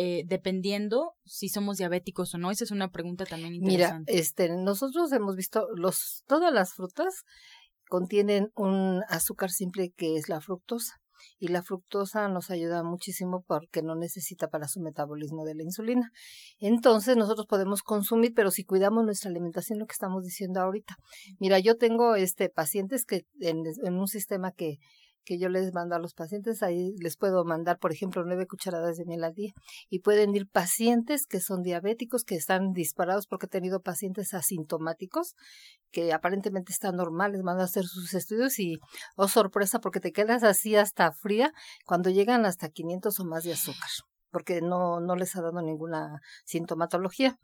eh, 0.00 0.22
dependiendo 0.28 1.16
si 1.24 1.48
somos 1.48 1.78
diabéticos 1.78 2.32
o 2.32 2.38
no? 2.38 2.52
Esa 2.52 2.62
es 2.62 2.70
una 2.70 2.92
pregunta 2.92 3.24
también 3.24 3.56
interesante. 3.56 4.12
Mira, 4.12 4.20
este, 4.20 4.48
nosotros 4.48 5.10
hemos 5.10 5.34
visto 5.34 5.66
los, 5.74 6.22
todas 6.28 6.54
las 6.54 6.74
frutas 6.74 7.24
contienen 7.88 8.52
un 8.54 9.02
azúcar 9.08 9.50
simple 9.50 9.90
que 9.96 10.14
es 10.14 10.28
la 10.28 10.40
fructosa 10.40 11.00
y 11.40 11.48
la 11.48 11.64
fructosa 11.64 12.28
nos 12.28 12.48
ayuda 12.52 12.84
muchísimo 12.84 13.42
porque 13.44 13.82
no 13.82 13.96
necesita 13.96 14.46
para 14.46 14.68
su 14.68 14.80
metabolismo 14.80 15.44
de 15.44 15.56
la 15.56 15.64
insulina. 15.64 16.12
Entonces 16.60 17.16
nosotros 17.16 17.48
podemos 17.48 17.82
consumir, 17.82 18.34
pero 18.36 18.52
si 18.52 18.62
cuidamos 18.62 19.04
nuestra 19.04 19.30
alimentación, 19.30 19.80
lo 19.80 19.86
que 19.86 19.94
estamos 19.94 20.22
diciendo 20.22 20.60
ahorita. 20.60 20.94
Mira, 21.40 21.58
yo 21.58 21.76
tengo 21.76 22.14
este 22.14 22.50
pacientes 22.50 23.04
que 23.04 23.26
en, 23.40 23.64
en 23.82 23.94
un 23.94 24.06
sistema 24.06 24.52
que 24.52 24.78
que 25.28 25.38
yo 25.38 25.50
les 25.50 25.74
mando 25.74 25.94
a 25.94 25.98
los 25.98 26.14
pacientes. 26.14 26.62
Ahí 26.62 26.94
les 27.00 27.18
puedo 27.18 27.44
mandar, 27.44 27.78
por 27.78 27.92
ejemplo, 27.92 28.24
nueve 28.24 28.46
cucharadas 28.46 28.96
de 28.96 29.04
miel 29.04 29.24
al 29.24 29.34
día. 29.34 29.52
Y 29.90 29.98
pueden 29.98 30.34
ir 30.34 30.48
pacientes 30.48 31.26
que 31.26 31.38
son 31.38 31.62
diabéticos, 31.62 32.24
que 32.24 32.34
están 32.34 32.72
disparados 32.72 33.26
porque 33.26 33.44
he 33.44 33.50
tenido 33.50 33.82
pacientes 33.82 34.32
asintomáticos 34.32 35.34
que 35.90 36.14
aparentemente 36.14 36.72
están 36.72 36.96
normales, 36.96 37.42
van 37.42 37.60
a 37.60 37.64
hacer 37.64 37.84
sus 37.84 38.14
estudios 38.14 38.58
y, 38.58 38.78
oh 39.16 39.28
sorpresa, 39.28 39.80
porque 39.80 40.00
te 40.00 40.12
quedas 40.12 40.44
así 40.44 40.76
hasta 40.76 41.12
fría 41.12 41.52
cuando 41.84 42.08
llegan 42.08 42.46
hasta 42.46 42.70
500 42.70 43.20
o 43.20 43.24
más 43.26 43.44
de 43.44 43.52
azúcar, 43.52 43.90
porque 44.30 44.62
no, 44.62 45.00
no 45.00 45.14
les 45.14 45.36
ha 45.36 45.42
dado 45.42 45.60
ninguna 45.60 46.22
sintomatología. 46.46 47.38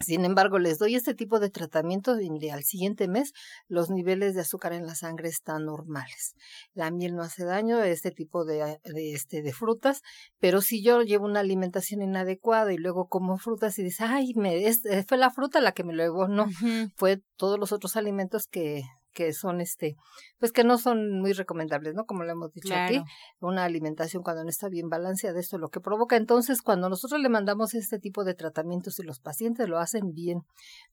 Sin 0.00 0.24
embargo, 0.24 0.60
les 0.60 0.78
doy 0.78 0.94
este 0.94 1.14
tipo 1.14 1.40
de 1.40 1.50
tratamiento 1.50 2.20
y 2.20 2.50
al 2.50 2.62
siguiente 2.62 3.08
mes 3.08 3.32
los 3.66 3.90
niveles 3.90 4.34
de 4.34 4.42
azúcar 4.42 4.72
en 4.72 4.86
la 4.86 4.94
sangre 4.94 5.28
están 5.28 5.64
normales. 5.64 6.36
La 6.72 6.92
miel 6.92 7.16
no 7.16 7.22
hace 7.22 7.44
daño, 7.44 7.82
este 7.82 8.12
tipo 8.12 8.44
de, 8.44 8.78
de, 8.84 9.12
este, 9.12 9.42
de 9.42 9.52
frutas, 9.52 10.02
pero 10.38 10.60
si 10.60 10.84
yo 10.84 11.02
llevo 11.02 11.24
una 11.24 11.40
alimentación 11.40 12.00
inadecuada 12.00 12.72
y 12.72 12.78
luego 12.78 13.08
como 13.08 13.38
frutas 13.38 13.76
y 13.78 13.82
dices, 13.82 14.06
ay, 14.08 14.34
me, 14.36 14.72
fue 15.06 15.18
la 15.18 15.30
fruta 15.30 15.60
la 15.60 15.72
que 15.72 15.82
me 15.82 15.94
lo 15.94 16.04
llevó, 16.04 16.28
no, 16.28 16.46
fue 16.94 17.20
todos 17.36 17.58
los 17.58 17.72
otros 17.72 17.96
alimentos 17.96 18.46
que 18.46 18.84
que 19.12 19.32
son 19.32 19.60
este, 19.60 19.96
pues 20.38 20.52
que 20.52 20.64
no 20.64 20.78
son 20.78 21.20
muy 21.20 21.32
recomendables, 21.32 21.94
¿no? 21.94 22.04
Como 22.04 22.24
lo 22.24 22.32
hemos 22.32 22.52
dicho 22.52 22.74
aquí, 22.74 23.02
una 23.40 23.64
alimentación 23.64 24.22
cuando 24.22 24.44
no 24.44 24.50
está 24.50 24.68
bien 24.68 24.88
balanceada, 24.88 25.40
esto 25.40 25.56
es 25.56 25.60
lo 25.60 25.68
que 25.68 25.80
provoca. 25.80 26.16
Entonces, 26.16 26.62
cuando 26.62 26.88
nosotros 26.88 27.20
le 27.20 27.28
mandamos 27.28 27.74
este 27.74 27.98
tipo 27.98 28.24
de 28.24 28.34
tratamientos 28.34 28.98
y 28.98 29.02
los 29.02 29.20
pacientes 29.20 29.68
lo 29.68 29.78
hacen 29.78 30.12
bien, 30.12 30.42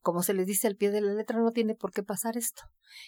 como 0.02 0.24
se 0.24 0.34
les 0.34 0.48
dice 0.48 0.68
al 0.68 0.76
pie 0.76 0.92
de 0.92 1.02
la 1.02 1.14
letra, 1.14 1.40
no 1.40 1.52
tiene 1.52 1.76
por 1.76 1.92
qué 1.92 2.04
pasar 2.04 2.38
esto. 2.38 2.64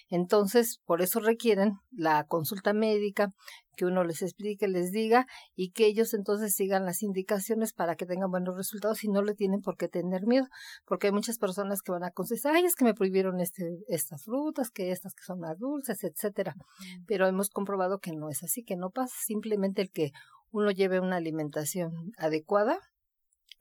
Entonces, 0.09 0.79
por 0.85 1.01
eso 1.01 1.19
requieren 1.19 1.73
la 1.91 2.25
consulta 2.25 2.73
médica, 2.73 3.29
que 3.77 3.85
uno 3.85 4.03
les 4.03 4.21
explique, 4.21 4.67
les 4.67 4.91
diga 4.91 5.27
y 5.55 5.69
que 5.71 5.85
ellos 5.85 6.13
entonces 6.13 6.53
sigan 6.53 6.83
las 6.83 7.03
indicaciones 7.03 7.71
para 7.71 7.95
que 7.95 8.05
tengan 8.05 8.31
buenos 8.31 8.57
resultados 8.57 9.03
y 9.03 9.07
no 9.07 9.21
le 9.21 9.35
tienen 9.35 9.61
por 9.61 9.77
qué 9.77 9.87
tener 9.87 10.25
miedo, 10.25 10.47
porque 10.85 11.07
hay 11.07 11.13
muchas 11.13 11.37
personas 11.37 11.81
que 11.81 11.91
van 11.91 12.03
a 12.03 12.11
contestar, 12.11 12.55
ay, 12.55 12.65
es 12.65 12.75
que 12.75 12.83
me 12.83 12.93
prohibieron 12.93 13.39
este, 13.39 13.77
estas 13.87 14.23
frutas, 14.23 14.71
que 14.71 14.91
estas 14.91 15.13
que 15.13 15.23
son 15.23 15.39
más 15.39 15.57
dulces, 15.59 16.03
etcétera. 16.03 16.55
Pero 17.05 17.27
hemos 17.27 17.49
comprobado 17.49 17.99
que 17.99 18.11
no 18.11 18.29
es 18.29 18.43
así, 18.43 18.63
que 18.63 18.75
no 18.75 18.89
pasa, 18.89 19.15
simplemente 19.23 19.81
el 19.81 19.91
que 19.91 20.11
uno 20.51 20.71
lleve 20.71 20.99
una 20.99 21.17
alimentación 21.17 22.11
adecuada 22.17 22.79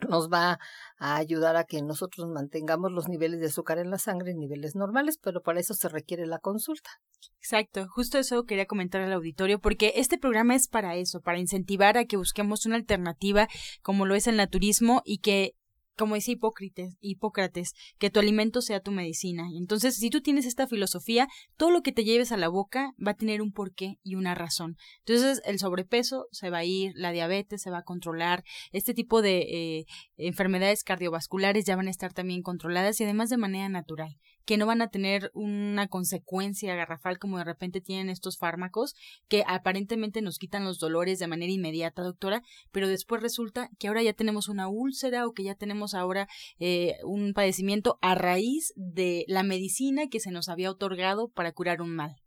nos 0.08 0.28
va 0.30 0.58
a 0.98 1.16
ayudar 1.16 1.56
a 1.56 1.64
que 1.64 1.82
nosotros 1.82 2.28
mantengamos 2.28 2.92
los 2.92 3.08
niveles 3.08 3.40
de 3.40 3.46
azúcar 3.46 3.78
en 3.78 3.90
la 3.90 3.98
sangre 3.98 4.32
en 4.32 4.38
niveles 4.38 4.74
normales, 4.74 5.18
pero 5.22 5.42
para 5.42 5.60
eso 5.60 5.74
se 5.74 5.88
requiere 5.88 6.26
la 6.26 6.38
consulta. 6.38 6.90
Exacto, 7.38 7.86
justo 7.88 8.18
eso 8.18 8.44
quería 8.44 8.66
comentar 8.66 9.00
al 9.00 9.12
auditorio, 9.12 9.58
porque 9.58 9.92
este 9.96 10.18
programa 10.18 10.54
es 10.54 10.68
para 10.68 10.96
eso, 10.96 11.20
para 11.20 11.38
incentivar 11.38 11.96
a 11.96 12.04
que 12.04 12.16
busquemos 12.16 12.66
una 12.66 12.76
alternativa 12.76 13.48
como 13.82 14.06
lo 14.06 14.14
es 14.14 14.26
el 14.26 14.36
naturismo 14.36 15.02
y 15.04 15.18
que 15.18 15.54
como 15.96 16.14
dice 16.14 16.32
Hipócrates, 16.32 16.96
Hipócrates, 17.00 17.72
que 17.98 18.10
tu 18.10 18.20
alimento 18.20 18.60
sea 18.60 18.80
tu 18.80 18.90
medicina. 18.90 19.48
Entonces, 19.56 19.96
si 19.96 20.10
tú 20.10 20.20
tienes 20.20 20.46
esta 20.46 20.66
filosofía, 20.66 21.28
todo 21.56 21.70
lo 21.70 21.82
que 21.82 21.92
te 21.92 22.04
lleves 22.04 22.32
a 22.32 22.36
la 22.36 22.48
boca 22.48 22.92
va 23.04 23.12
a 23.12 23.16
tener 23.16 23.42
un 23.42 23.52
porqué 23.52 23.98
y 24.02 24.14
una 24.14 24.34
razón. 24.34 24.76
Entonces, 25.04 25.42
el 25.44 25.58
sobrepeso 25.58 26.26
se 26.32 26.50
va 26.50 26.58
a 26.58 26.64
ir, 26.64 26.92
la 26.94 27.12
diabetes 27.12 27.62
se 27.62 27.70
va 27.70 27.78
a 27.78 27.84
controlar, 27.84 28.44
este 28.72 28.94
tipo 28.94 29.22
de 29.22 29.38
eh, 29.38 29.86
enfermedades 30.16 30.84
cardiovasculares 30.84 31.64
ya 31.64 31.76
van 31.76 31.88
a 31.88 31.90
estar 31.90 32.12
también 32.12 32.42
controladas 32.42 33.00
y 33.00 33.04
además 33.04 33.30
de 33.30 33.36
manera 33.36 33.68
natural 33.68 34.16
que 34.46 34.56
no 34.56 34.64
van 34.64 34.80
a 34.80 34.88
tener 34.88 35.30
una 35.34 35.88
consecuencia 35.88 36.74
garrafal 36.74 37.18
como 37.18 37.38
de 37.38 37.44
repente 37.44 37.80
tienen 37.80 38.08
estos 38.08 38.38
fármacos 38.38 38.94
que 39.28 39.44
aparentemente 39.46 40.22
nos 40.22 40.38
quitan 40.38 40.64
los 40.64 40.78
dolores 40.78 41.18
de 41.18 41.26
manera 41.26 41.52
inmediata, 41.52 42.02
doctora, 42.02 42.42
pero 42.72 42.88
después 42.88 43.20
resulta 43.20 43.68
que 43.78 43.88
ahora 43.88 44.02
ya 44.02 44.14
tenemos 44.14 44.48
una 44.48 44.68
úlcera 44.68 45.26
o 45.26 45.32
que 45.32 45.42
ya 45.42 45.54
tenemos 45.54 45.92
ahora 45.94 46.28
eh, 46.58 46.94
un 47.04 47.34
padecimiento 47.34 47.98
a 48.00 48.14
raíz 48.14 48.72
de 48.76 49.24
la 49.28 49.42
medicina 49.42 50.08
que 50.08 50.20
se 50.20 50.30
nos 50.30 50.48
había 50.48 50.70
otorgado 50.70 51.28
para 51.28 51.52
curar 51.52 51.82
un 51.82 51.90
mal. 51.90 52.25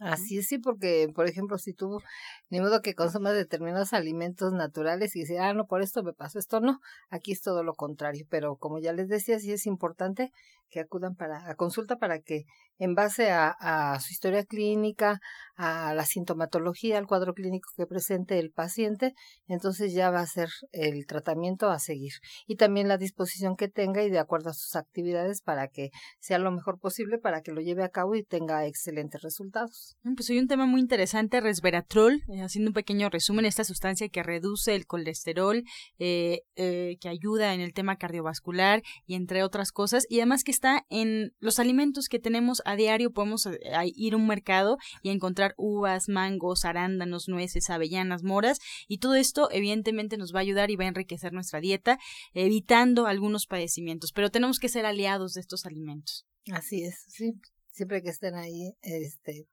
Así 0.00 0.38
es, 0.38 0.46
sí, 0.46 0.58
porque, 0.58 1.08
por 1.12 1.26
ejemplo, 1.26 1.58
si 1.58 1.72
tú, 1.74 2.00
ni 2.50 2.60
modo 2.60 2.82
que 2.82 2.94
consumas 2.94 3.34
determinados 3.34 3.92
alimentos 3.92 4.52
naturales 4.52 5.16
y 5.16 5.20
dices, 5.20 5.38
ah, 5.40 5.52
no, 5.54 5.66
por 5.66 5.82
esto 5.82 6.04
me 6.04 6.12
pasó, 6.12 6.38
esto 6.38 6.60
no, 6.60 6.78
aquí 7.10 7.32
es 7.32 7.40
todo 7.42 7.64
lo 7.64 7.74
contrario. 7.74 8.24
Pero 8.30 8.56
como 8.56 8.78
ya 8.78 8.92
les 8.92 9.08
decía, 9.08 9.40
sí 9.40 9.50
es 9.50 9.66
importante 9.66 10.30
que 10.70 10.78
acudan 10.80 11.16
para, 11.16 11.50
a 11.50 11.54
consulta 11.56 11.96
para 11.96 12.20
que, 12.20 12.44
en 12.78 12.94
base 12.94 13.30
a, 13.32 13.50
a 13.58 13.98
su 13.98 14.12
historia 14.12 14.44
clínica, 14.44 15.18
a 15.56 15.94
la 15.94 16.04
sintomatología, 16.04 16.98
al 16.98 17.08
cuadro 17.08 17.34
clínico 17.34 17.70
que 17.76 17.86
presente 17.86 18.38
el 18.38 18.52
paciente, 18.52 19.14
entonces 19.48 19.92
ya 19.94 20.10
va 20.10 20.20
a 20.20 20.26
ser 20.26 20.48
el 20.70 21.06
tratamiento 21.06 21.70
a 21.70 21.80
seguir. 21.80 22.12
Y 22.46 22.54
también 22.56 22.86
la 22.86 22.98
disposición 22.98 23.56
que 23.56 23.68
tenga 23.68 24.02
y 24.04 24.10
de 24.10 24.20
acuerdo 24.20 24.50
a 24.50 24.54
sus 24.54 24.76
actividades 24.76 25.40
para 25.42 25.66
que 25.66 25.90
sea 26.20 26.38
lo 26.38 26.52
mejor 26.52 26.78
posible 26.78 27.18
para 27.18 27.40
que 27.42 27.50
lo 27.52 27.60
lleve 27.60 27.82
a 27.82 27.88
cabo 27.88 28.14
y 28.14 28.22
tenga 28.22 28.64
excelentes 28.66 29.22
resultados. 29.22 29.87
Mm, 30.02 30.14
pues 30.14 30.30
hay 30.30 30.38
un 30.38 30.48
tema 30.48 30.66
muy 30.66 30.80
interesante, 30.80 31.40
resveratrol, 31.40 32.22
eh, 32.28 32.42
haciendo 32.42 32.70
un 32.70 32.74
pequeño 32.74 33.08
resumen, 33.10 33.44
esta 33.44 33.64
sustancia 33.64 34.08
que 34.08 34.22
reduce 34.22 34.74
el 34.74 34.86
colesterol, 34.86 35.64
eh, 35.98 36.42
eh, 36.56 36.96
que 37.00 37.08
ayuda 37.08 37.54
en 37.54 37.60
el 37.60 37.72
tema 37.72 37.96
cardiovascular 37.96 38.82
y 39.06 39.14
entre 39.14 39.42
otras 39.42 39.72
cosas, 39.72 40.06
y 40.08 40.20
además 40.20 40.44
que 40.44 40.50
está 40.50 40.86
en 40.88 41.34
los 41.38 41.58
alimentos 41.58 42.08
que 42.08 42.18
tenemos 42.18 42.62
a 42.64 42.76
diario, 42.76 43.12
podemos 43.12 43.48
ir 43.94 44.14
a 44.14 44.16
un 44.16 44.26
mercado 44.26 44.78
y 45.02 45.10
encontrar 45.10 45.54
uvas, 45.56 46.08
mangos, 46.08 46.64
arándanos, 46.64 47.28
nueces, 47.28 47.70
avellanas, 47.70 48.22
moras, 48.22 48.58
y 48.86 48.98
todo 48.98 49.14
esto 49.14 49.48
evidentemente 49.50 50.16
nos 50.16 50.34
va 50.34 50.40
a 50.40 50.42
ayudar 50.42 50.70
y 50.70 50.76
va 50.76 50.84
a 50.84 50.88
enriquecer 50.88 51.32
nuestra 51.32 51.60
dieta, 51.60 51.98
evitando 52.34 53.06
algunos 53.06 53.46
padecimientos, 53.46 54.12
pero 54.12 54.30
tenemos 54.30 54.58
que 54.58 54.68
ser 54.68 54.86
aliados 54.86 55.34
de 55.34 55.40
estos 55.40 55.66
alimentos. 55.66 56.26
Así 56.52 56.82
es, 56.82 57.04
sí, 57.08 57.34
siempre 57.70 58.02
que 58.02 58.10
estén 58.10 58.34
ahí, 58.34 58.74
este, 58.82 59.46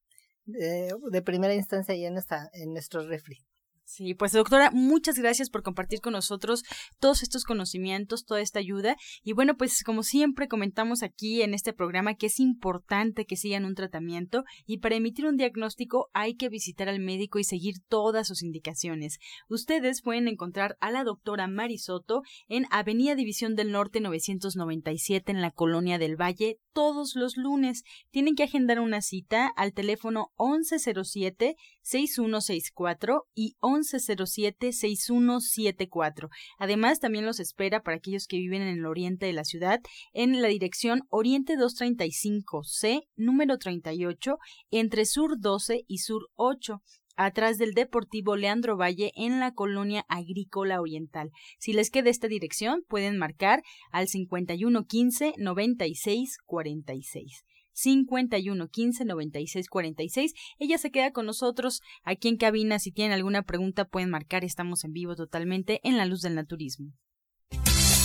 de, 0.46 0.94
de 1.12 1.22
primera 1.22 1.54
instancia 1.54 1.96
y 1.96 2.06
en, 2.06 2.18
esta, 2.18 2.50
en 2.54 2.74
nuestro 2.74 3.08
refri. 3.08 3.46
Sí, 3.88 4.16
pues 4.16 4.32
doctora, 4.32 4.72
muchas 4.72 5.20
gracias 5.20 5.52
por 5.52 5.62
compartir 5.62 6.02
con 6.02 6.14
nosotros 6.14 6.64
todos 7.00 7.22
estos 7.22 7.44
conocimientos, 7.44 8.26
toda 8.26 8.42
esta 8.42 8.58
ayuda. 8.58 8.96
Y 9.24 9.34
bueno, 9.34 9.58
pues 9.58 9.84
como 9.84 10.02
siempre 10.02 10.48
comentamos 10.48 11.04
aquí 11.04 11.44
en 11.44 11.54
este 11.54 11.72
programa 11.72 12.16
que 12.16 12.26
es 12.26 12.40
importante 12.40 13.26
que 13.26 13.36
sigan 13.36 13.64
un 13.64 13.76
tratamiento 13.76 14.44
y 14.66 14.80
para 14.80 14.96
emitir 14.96 15.28
un 15.28 15.38
diagnóstico 15.38 16.10
hay 16.14 16.36
que 16.36 16.50
visitar 16.50 16.90
al 16.90 17.00
médico 17.00 17.38
y 17.38 17.44
seguir 17.44 17.76
todas 17.88 18.28
sus 18.28 18.42
indicaciones. 18.42 19.20
Ustedes 19.50 20.02
pueden 20.02 20.28
encontrar 20.28 20.78
a 20.82 20.90
la 20.90 21.04
doctora 21.04 21.46
Marisoto 21.46 22.24
en 22.48 22.66
Avenida 22.72 23.14
División 23.14 23.56
del 23.56 23.72
Norte 23.72 24.02
997 24.02 25.32
en 25.32 25.42
la 25.42 25.52
Colonia 25.52 26.00
del 26.00 26.20
Valle 26.20 26.58
todos 26.74 27.16
los 27.16 27.38
lunes. 27.38 27.84
Tienen 28.10 28.36
que 28.36 28.44
agendar 28.44 28.80
una 28.80 29.02
cita 29.02 29.48
al 29.56 29.74
teléfono 29.74 30.34
1107 30.40 31.56
6164 31.86 33.28
y 33.36 33.56
1107-6174. 33.62 36.30
Además, 36.58 37.00
también 37.00 37.26
los 37.26 37.40
espera 37.40 37.84
para 37.84 37.98
aquellos 37.98 38.26
que 38.28 38.38
viven 38.38 38.64
en 38.64 38.80
el 38.80 38.86
oriente 38.86 39.28
de 39.28 39.34
la 39.34 39.46
ciudad 39.46 39.82
en 40.14 40.42
la 40.42 40.48
dirección 40.48 41.04
Oriente 41.10 41.58
235C, 41.58 43.04
número 43.16 43.60
38, 43.60 44.38
entre 44.72 45.06
Sur 45.06 45.40
12 45.40 45.84
y 45.88 46.00
Sur 46.00 46.28
8 46.36 46.82
atrás 47.18 47.58
del 47.58 47.74
Deportivo 47.74 48.36
Leandro 48.36 48.78
Valle 48.78 49.12
en 49.16 49.40
la 49.40 49.54
colonia 49.54 50.06
agrícola 50.10 50.82
oriental. 50.82 51.32
Si 51.60 51.74
les 51.74 51.90
queda 51.90 52.10
esta 52.10 52.28
dirección, 52.28 52.84
pueden 52.88 53.18
marcar 53.18 53.64
al 53.92 54.08
5115 54.08 55.34
9646. 55.38 57.44
51 57.76 58.68
15 58.68 59.06
96 59.06 59.70
46. 59.70 60.34
Ella 60.58 60.78
se 60.78 60.92
queda 60.92 61.12
con 61.12 61.26
nosotros 61.26 61.82
aquí 62.04 62.30
en 62.30 62.38
cabina. 62.38 62.80
Si 62.80 62.92
tienen 62.92 63.14
alguna 63.14 63.44
pregunta, 63.44 63.86
pueden 63.86 64.10
marcar. 64.10 64.44
Estamos 64.44 64.84
en 64.84 64.94
vivo 64.94 65.16
totalmente 65.16 65.80
en 65.84 65.98
la 65.98 66.06
luz 66.06 66.22
del 66.22 66.36
naturismo. 66.36 66.94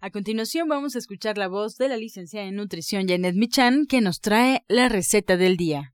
A 0.00 0.10
continuación 0.10 0.68
vamos 0.68 0.94
a 0.94 1.00
escuchar 1.00 1.38
la 1.38 1.48
voz 1.48 1.76
de 1.76 1.88
la 1.88 1.96
licenciada 1.96 2.46
en 2.46 2.54
nutrición 2.54 3.08
Janet 3.08 3.34
Michan 3.34 3.84
que 3.90 4.00
nos 4.00 4.20
trae 4.20 4.60
la 4.68 4.88
receta 4.88 5.36
del 5.36 5.56
día. 5.56 5.90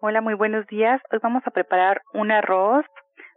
Hola, 0.00 0.20
muy 0.20 0.34
buenos 0.34 0.66
días. 0.66 1.00
Hoy 1.10 1.18
vamos 1.22 1.42
a 1.46 1.50
preparar 1.50 2.02
un 2.12 2.30
arroz 2.30 2.84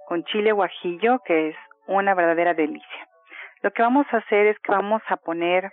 con 0.09 0.25
chile 0.25 0.51
guajillo, 0.51 1.19
que 1.25 1.51
es 1.51 1.55
una 1.87 2.13
verdadera 2.13 2.53
delicia. 2.53 3.07
Lo 3.63 3.71
que 3.71 3.81
vamos 3.81 4.05
a 4.11 4.17
hacer 4.17 4.47
es 4.47 4.59
que 4.59 4.73
vamos 4.73 5.01
a 5.07 5.15
poner 5.15 5.71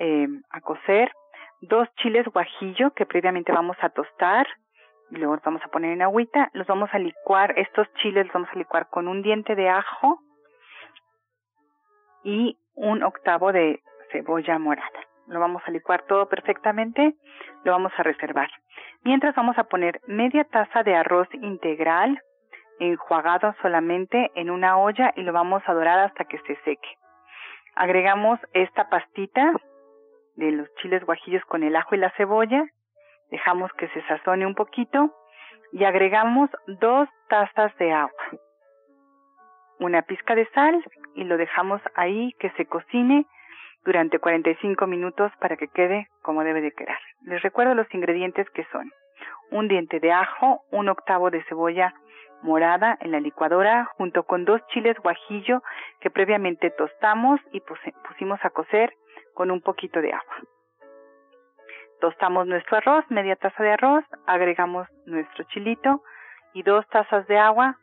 eh, 0.00 0.26
a 0.50 0.60
cocer 0.62 1.12
dos 1.60 1.86
chiles 2.02 2.26
guajillo 2.26 2.90
que 2.90 3.06
previamente 3.06 3.52
vamos 3.52 3.76
a 3.82 3.90
tostar 3.90 4.48
y 5.10 5.16
luego 5.16 5.34
los 5.34 5.44
vamos 5.44 5.62
a 5.64 5.68
poner 5.68 5.92
en 5.92 6.02
agüita. 6.02 6.50
Los 6.52 6.66
vamos 6.66 6.90
a 6.92 6.98
licuar, 6.98 7.58
estos 7.58 7.92
chiles 7.94 8.26
los 8.26 8.34
vamos 8.34 8.50
a 8.52 8.58
licuar 8.58 8.88
con 8.88 9.08
un 9.08 9.22
diente 9.22 9.54
de 9.54 9.68
ajo 9.68 10.20
y 12.22 12.58
un 12.74 13.02
octavo 13.02 13.52
de 13.52 13.80
cebolla 14.12 14.58
morada. 14.58 15.00
Lo 15.26 15.40
vamos 15.40 15.62
a 15.66 15.70
licuar 15.70 16.02
todo 16.02 16.28
perfectamente, 16.28 17.14
lo 17.64 17.72
vamos 17.72 17.92
a 17.96 18.02
reservar. 18.02 18.50
Mientras 19.02 19.34
vamos 19.34 19.56
a 19.58 19.64
poner 19.64 20.00
media 20.06 20.44
taza 20.44 20.82
de 20.82 20.94
arroz 20.94 21.28
integral 21.34 22.20
enjuagado 22.80 23.54
solamente 23.62 24.30
en 24.34 24.50
una 24.50 24.78
olla 24.78 25.12
y 25.14 25.22
lo 25.22 25.32
vamos 25.32 25.62
a 25.66 25.74
dorar 25.74 25.98
hasta 26.00 26.24
que 26.24 26.38
se 26.38 26.56
seque. 26.64 26.88
Agregamos 27.74 28.40
esta 28.52 28.88
pastita 28.88 29.52
de 30.36 30.50
los 30.50 30.74
chiles 30.76 31.04
guajillos 31.04 31.44
con 31.44 31.62
el 31.62 31.76
ajo 31.76 31.94
y 31.94 31.98
la 31.98 32.10
cebolla, 32.16 32.64
dejamos 33.30 33.72
que 33.74 33.88
se 33.88 34.02
sazone 34.06 34.46
un 34.46 34.54
poquito 34.54 35.14
y 35.72 35.84
agregamos 35.84 36.50
dos 36.66 37.08
tazas 37.28 37.76
de 37.78 37.92
agua, 37.92 38.24
una 39.78 40.02
pizca 40.02 40.34
de 40.34 40.46
sal 40.50 40.84
y 41.14 41.24
lo 41.24 41.36
dejamos 41.36 41.80
ahí 41.94 42.32
que 42.38 42.50
se 42.50 42.66
cocine 42.66 43.26
durante 43.84 44.18
45 44.18 44.86
minutos 44.86 45.32
para 45.40 45.56
que 45.56 45.68
quede 45.68 46.08
como 46.22 46.44
debe 46.44 46.60
de 46.60 46.72
quedar. 46.72 46.98
Les 47.22 47.42
recuerdo 47.42 47.74
los 47.74 47.92
ingredientes 47.94 48.48
que 48.50 48.64
son 48.72 48.90
un 49.50 49.68
diente 49.68 50.00
de 50.00 50.12
ajo, 50.12 50.62
un 50.70 50.88
octavo 50.88 51.30
de 51.30 51.42
cebolla 51.44 51.94
morada 52.42 52.96
en 53.00 53.10
la 53.10 53.20
licuadora 53.20 53.86
junto 53.96 54.22
con 54.24 54.44
dos 54.44 54.60
chiles 54.68 54.96
guajillo 54.98 55.62
que 56.00 56.10
previamente 56.10 56.70
tostamos 56.70 57.40
y 57.52 57.60
pusimos 57.60 58.40
a 58.44 58.50
cocer 58.50 58.94
con 59.34 59.50
un 59.50 59.60
poquito 59.60 60.00
de 60.00 60.12
agua. 60.12 60.36
Tostamos 62.00 62.46
nuestro 62.46 62.78
arroz, 62.78 63.04
media 63.10 63.36
taza 63.36 63.62
de 63.62 63.72
arroz, 63.72 64.04
agregamos 64.26 64.88
nuestro 65.04 65.44
chilito 65.52 66.02
y 66.54 66.62
dos 66.62 66.86
tazas 66.88 67.26
de 67.26 67.38
agua, 67.38 67.78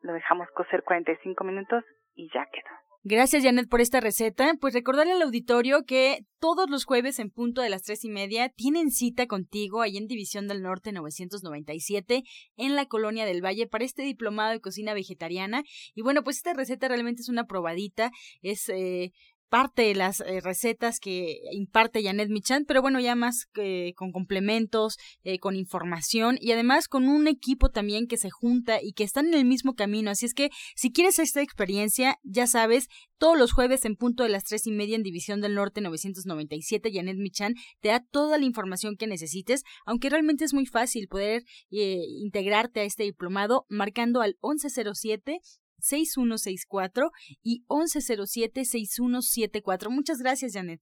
lo 0.00 0.12
dejamos 0.12 0.48
cocer 0.54 0.82
45 0.84 1.44
minutos 1.44 1.84
y 2.14 2.30
ya 2.32 2.46
quedó. 2.52 2.82
Gracias, 3.04 3.42
Janet, 3.42 3.68
por 3.68 3.80
esta 3.80 3.98
receta. 3.98 4.54
Pues 4.60 4.74
recordarle 4.74 5.14
al 5.14 5.22
auditorio 5.22 5.82
que 5.84 6.20
todos 6.38 6.70
los 6.70 6.84
jueves 6.84 7.18
en 7.18 7.30
punto 7.30 7.60
de 7.60 7.68
las 7.68 7.82
tres 7.82 8.04
y 8.04 8.08
media 8.08 8.48
tienen 8.48 8.90
cita 8.92 9.26
contigo 9.26 9.82
ahí 9.82 9.96
en 9.96 10.06
División 10.06 10.46
del 10.46 10.62
Norte 10.62 10.92
997 10.92 12.22
en 12.56 12.76
la 12.76 12.86
Colonia 12.86 13.24
del 13.24 13.44
Valle 13.44 13.66
para 13.66 13.84
este 13.84 14.02
diplomado 14.02 14.52
de 14.52 14.60
cocina 14.60 14.94
vegetariana. 14.94 15.64
Y 15.96 16.02
bueno, 16.02 16.22
pues 16.22 16.36
esta 16.36 16.54
receta 16.54 16.86
realmente 16.86 17.22
es 17.22 17.28
una 17.28 17.46
probadita. 17.46 18.12
Es 18.40 18.68
eh, 18.68 19.10
parte 19.52 19.82
de 19.82 19.94
las 19.94 20.20
eh, 20.20 20.40
recetas 20.40 20.98
que 20.98 21.42
imparte 21.50 22.02
Janet 22.02 22.30
Michan, 22.30 22.64
pero 22.66 22.80
bueno, 22.80 23.00
ya 23.00 23.14
más 23.14 23.44
que 23.52 23.92
con 23.98 24.10
complementos, 24.10 24.96
eh, 25.24 25.38
con 25.40 25.56
información 25.56 26.38
y 26.40 26.52
además 26.52 26.88
con 26.88 27.06
un 27.06 27.28
equipo 27.28 27.68
también 27.68 28.06
que 28.06 28.16
se 28.16 28.30
junta 28.30 28.82
y 28.82 28.94
que 28.94 29.04
están 29.04 29.26
en 29.26 29.34
el 29.34 29.44
mismo 29.44 29.74
camino. 29.74 30.10
Así 30.10 30.24
es 30.24 30.32
que 30.32 30.48
si 30.74 30.90
quieres 30.90 31.18
esta 31.18 31.42
experiencia, 31.42 32.16
ya 32.22 32.46
sabes, 32.46 32.88
todos 33.18 33.36
los 33.36 33.52
jueves 33.52 33.84
en 33.84 33.94
punto 33.94 34.22
de 34.22 34.30
las 34.30 34.44
tres 34.44 34.66
y 34.66 34.72
media 34.72 34.96
en 34.96 35.02
División 35.02 35.42
del 35.42 35.54
Norte 35.54 35.82
997, 35.82 36.90
Janet 36.90 37.18
Michan 37.18 37.54
te 37.80 37.90
da 37.90 38.00
toda 38.00 38.38
la 38.38 38.46
información 38.46 38.96
que 38.96 39.06
necesites, 39.06 39.64
aunque 39.84 40.08
realmente 40.08 40.46
es 40.46 40.54
muy 40.54 40.64
fácil 40.64 41.08
poder 41.08 41.44
eh, 41.70 42.00
integrarte 42.22 42.80
a 42.80 42.84
este 42.84 43.02
diplomado 43.02 43.66
marcando 43.68 44.22
al 44.22 44.38
1107 44.42 45.40
6164 45.82 47.10
y 47.42 47.64
1107-6174. 47.68 49.90
Muchas 49.90 50.18
gracias, 50.18 50.54
Janet. 50.54 50.80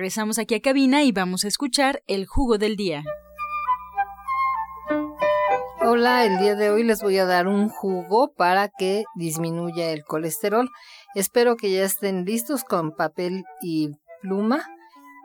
Regresamos 0.00 0.38
aquí 0.38 0.54
a 0.54 0.62
cabina 0.62 1.02
y 1.02 1.12
vamos 1.12 1.44
a 1.44 1.48
escuchar 1.48 2.02
el 2.06 2.24
jugo 2.24 2.56
del 2.56 2.74
día. 2.74 3.04
Hola, 5.82 6.24
el 6.24 6.38
día 6.38 6.54
de 6.54 6.70
hoy 6.70 6.84
les 6.84 7.02
voy 7.02 7.18
a 7.18 7.26
dar 7.26 7.46
un 7.46 7.68
jugo 7.68 8.32
para 8.32 8.70
que 8.70 9.04
disminuya 9.14 9.90
el 9.90 10.02
colesterol. 10.04 10.70
Espero 11.14 11.58
que 11.58 11.70
ya 11.70 11.84
estén 11.84 12.24
listos 12.24 12.64
con 12.64 12.92
papel 12.96 13.44
y 13.60 13.90
pluma 14.22 14.66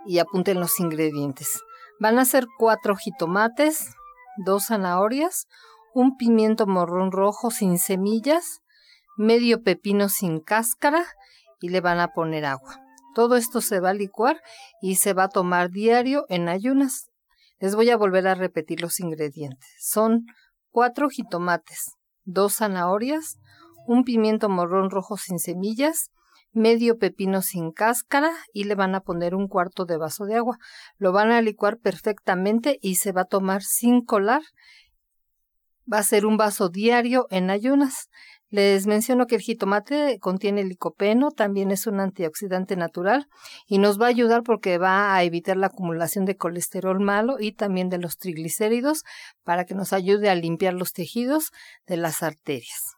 y 0.06 0.20
apunten 0.20 0.60
los 0.60 0.78
ingredientes. 0.82 1.62
Van 2.02 2.20
a 2.20 2.26
ser 2.26 2.46
cuatro 2.60 2.98
jitomates, 2.98 3.96
dos 4.44 4.66
zanahorias, 4.66 5.48
un 5.94 6.18
pimiento 6.18 6.68
morrón 6.68 7.14
rojo 7.14 7.50
sin 7.50 7.80
semillas, 7.80 8.60
medio 9.16 9.64
pepino 9.64 10.10
sin 10.10 10.42
cáscara 10.42 11.06
y 11.62 11.70
le 11.70 11.80
van 11.80 12.02
a 12.02 12.10
poner 12.10 12.44
agua. 12.44 12.85
Todo 13.16 13.38
esto 13.38 13.62
se 13.62 13.80
va 13.80 13.90
a 13.92 13.94
licuar 13.94 14.42
y 14.82 14.96
se 14.96 15.14
va 15.14 15.24
a 15.24 15.30
tomar 15.30 15.72
diario 15.72 16.26
en 16.30 16.50
ayunas. 16.50 17.10
Les 17.60 17.74
voy 17.74 17.90
a 17.90 17.98
volver 17.98 18.28
a 18.28 18.36
repetir 18.36 18.82
los 18.82 19.00
ingredientes. 19.00 19.70
Son 19.80 20.26
cuatro 20.70 21.10
jitomates, 21.10 21.94
dos 22.26 22.58
zanahorias, 22.58 23.38
un 23.88 24.04
pimiento 24.04 24.50
morrón 24.50 24.90
rojo 24.90 25.16
sin 25.16 25.40
semillas, 25.40 26.10
medio 26.52 26.98
pepino 26.98 27.42
sin 27.42 27.72
cáscara 27.72 28.32
y 28.52 28.66
le 28.66 28.76
van 28.76 28.94
a 28.94 29.02
poner 29.02 29.34
un 29.34 29.48
cuarto 29.48 29.86
de 29.86 29.98
vaso 29.98 30.26
de 30.26 30.36
agua. 30.36 30.58
Lo 30.98 31.14
van 31.14 31.32
a 31.32 31.42
licuar 31.42 31.78
perfectamente 31.78 32.78
y 32.82 32.96
se 32.96 33.14
va 33.14 33.22
a 33.22 33.26
tomar 33.26 33.64
sin 33.64 34.04
colar 34.04 34.42
va 35.92 36.00
a 36.00 36.04
ser 36.04 36.26
un 36.26 36.38
vaso 36.38 36.70
diario 36.70 37.28
en 37.30 37.50
ayunas. 37.50 38.10
Les 38.56 38.88
menciono 38.88 39.28
que 39.28 39.36
el 39.36 39.42
jitomate 39.42 40.18
contiene 40.22 40.64
licopeno, 40.64 41.32
también 41.32 41.72
es 41.72 41.88
un 41.88 42.00
antioxidante 42.00 42.78
natural 42.78 43.28
y 43.68 43.80
nos 43.80 44.00
va 44.00 44.06
a 44.06 44.08
ayudar 44.08 44.44
porque 44.44 44.78
va 44.78 45.14
a 45.14 45.24
evitar 45.24 45.58
la 45.58 45.68
acumulación 45.68 46.24
de 46.24 46.38
colesterol 46.38 47.02
malo 47.02 47.36
y 47.38 47.52
también 47.52 47.90
de 47.90 47.98
los 47.98 48.16
triglicéridos 48.16 49.04
para 49.44 49.66
que 49.66 49.76
nos 49.76 49.92
ayude 49.92 50.30
a 50.30 50.36
limpiar 50.36 50.74
los 50.74 50.94
tejidos 50.94 51.52
de 51.86 51.98
las 51.98 52.24
arterias. 52.24 52.96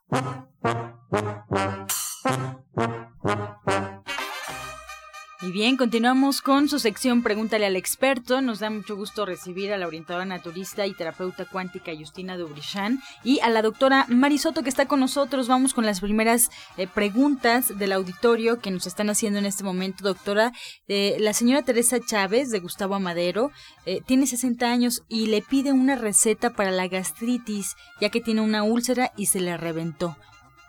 Y 5.39 5.51
bien, 5.51 5.77
continuamos 5.77 6.41
con 6.41 6.67
su 6.67 6.79
sección 6.79 7.21
Pregúntale 7.21 7.67
al 7.67 7.75
experto. 7.75 8.41
Nos 8.41 8.57
da 8.57 8.71
mucho 8.71 8.95
gusto 8.95 9.23
recibir 9.23 9.71
a 9.71 9.77
la 9.77 9.85
orientadora 9.85 10.25
naturista 10.25 10.87
y 10.87 10.95
terapeuta 10.95 11.45
cuántica 11.45 11.91
Justina 11.95 12.37
Dubrichan 12.37 13.03
y 13.23 13.39
a 13.41 13.49
la 13.49 13.61
doctora 13.61 14.07
Marisoto 14.09 14.63
que 14.63 14.69
está 14.69 14.87
con 14.87 14.99
nosotros. 14.99 15.47
Vamos 15.47 15.75
con 15.75 15.85
las 15.85 16.01
primeras 16.01 16.49
eh, 16.77 16.87
preguntas 16.87 17.77
del 17.77 17.91
auditorio 17.91 18.59
que 18.59 18.71
nos 18.71 18.87
están 18.87 19.11
haciendo 19.11 19.37
en 19.37 19.45
este 19.45 19.63
momento, 19.63 20.03
doctora. 20.03 20.53
Eh, 20.87 21.17
la 21.19 21.33
señora 21.33 21.61
Teresa 21.61 21.99
Chávez 21.99 22.49
de 22.49 22.59
Gustavo 22.59 22.95
Amadero 22.95 23.51
eh, 23.85 24.01
tiene 24.07 24.25
60 24.25 24.65
años 24.65 25.03
y 25.07 25.27
le 25.27 25.43
pide 25.43 25.71
una 25.71 25.95
receta 25.95 26.49
para 26.49 26.71
la 26.71 26.87
gastritis 26.87 27.75
ya 28.01 28.09
que 28.09 28.21
tiene 28.21 28.41
una 28.41 28.63
úlcera 28.63 29.11
y 29.15 29.27
se 29.27 29.39
le 29.39 29.55
reventó. 29.55 30.17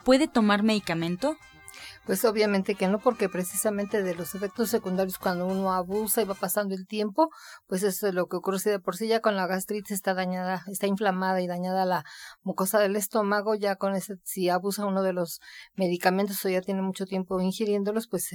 ¿Puede 0.04 0.28
tomar 0.28 0.62
medicamento? 0.62 1.38
Pues 2.08 2.24
obviamente 2.24 2.74
que 2.74 2.88
no, 2.88 2.98
porque 3.00 3.28
precisamente 3.28 4.02
de 4.02 4.14
los 4.14 4.34
efectos 4.34 4.70
secundarios 4.70 5.18
cuando 5.18 5.46
uno 5.46 5.74
abusa 5.74 6.22
y 6.22 6.24
va 6.24 6.32
pasando 6.32 6.74
el 6.74 6.86
tiempo, 6.86 7.28
pues 7.66 7.82
eso 7.82 8.08
es 8.08 8.14
lo 8.14 8.28
que 8.28 8.36
ocurre. 8.36 8.58
Si 8.60 8.70
de 8.70 8.80
por 8.80 8.96
sí 8.96 9.08
ya 9.08 9.20
con 9.20 9.36
la 9.36 9.46
gastritis 9.46 9.90
está 9.90 10.14
dañada, 10.14 10.62
está 10.68 10.86
inflamada 10.86 11.42
y 11.42 11.46
dañada 11.46 11.84
la 11.84 12.04
mucosa 12.40 12.78
del 12.78 12.96
estómago, 12.96 13.54
ya 13.56 13.76
con 13.76 13.94
ese, 13.94 14.14
si 14.24 14.48
abusa 14.48 14.86
uno 14.86 15.02
de 15.02 15.12
los 15.12 15.40
medicamentos 15.74 16.42
o 16.46 16.48
ya 16.48 16.62
tiene 16.62 16.80
mucho 16.80 17.04
tiempo 17.04 17.42
ingiriéndolos, 17.42 18.08
pues 18.08 18.30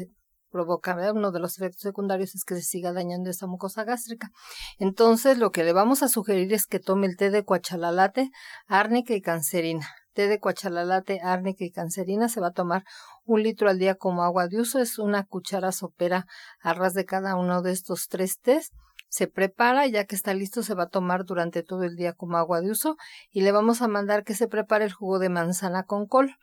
provoca, 0.52 0.96
uno 1.12 1.32
de 1.32 1.40
los 1.40 1.58
efectos 1.58 1.82
secundarios 1.82 2.36
es 2.36 2.46
que 2.46 2.54
se 2.54 2.62
siga 2.62 2.94
dañando 2.94 3.32
esa 3.32 3.48
mucosa 3.48 3.86
gástrica. 3.86 4.30
Entonces, 4.78 5.40
lo 5.40 5.50
que 5.50 5.64
le 5.64 5.74
vamos 5.74 6.04
a 6.04 6.10
sugerir 6.10 6.54
es 6.54 6.68
que 6.68 6.80
tome 6.80 7.08
el 7.08 7.18
té 7.18 7.32
de 7.32 7.44
cuachalalate, 7.44 8.30
árnica 8.68 9.16
y 9.16 9.22
cancerina. 9.22 9.90
Té 10.14 10.28
de 10.28 10.40
cuachalalate, 10.40 11.20
árnica 11.22 11.66
y 11.66 11.72
cancerina 11.72 12.30
se 12.30 12.40
va 12.40 12.48
a 12.48 12.54
tomar 12.54 12.84
un 13.26 13.44
litro 13.44 13.70
al 13.70 13.80
día 13.80 13.96
como 13.96 14.24
agua 14.24 14.48
de 14.48 14.60
uso. 14.60 14.80
Es 14.80 15.00
una 15.00 15.26
cuchara 15.26 15.72
sopera 15.72 16.26
a 16.62 16.74
ras 16.74 16.94
de 16.94 17.06
cada 17.06 17.36
uno 17.36 17.62
de 17.62 17.72
estos 17.72 18.08
tres 18.08 18.40
tés 18.40 18.72
se 19.14 19.28
prepara, 19.28 19.86
ya 19.86 20.06
que 20.06 20.16
está 20.16 20.34
listo, 20.34 20.64
se 20.64 20.74
va 20.74 20.86
a 20.86 20.90
tomar 20.90 21.24
durante 21.24 21.62
todo 21.62 21.84
el 21.84 21.96
día 21.96 22.14
como 22.14 22.38
agua 22.38 22.62
de 22.62 22.72
uso 22.72 22.98
y 23.30 23.42
le 23.42 23.52
vamos 23.52 23.84
a 23.84 23.88
mandar 23.88 24.24
que 24.24 24.34
se 24.34 24.48
prepare 24.48 24.86
el 24.86 24.92
jugo 24.92 25.20
de 25.20 25.30
manzana 25.30 25.84
con 25.84 26.08
col. 26.08 26.36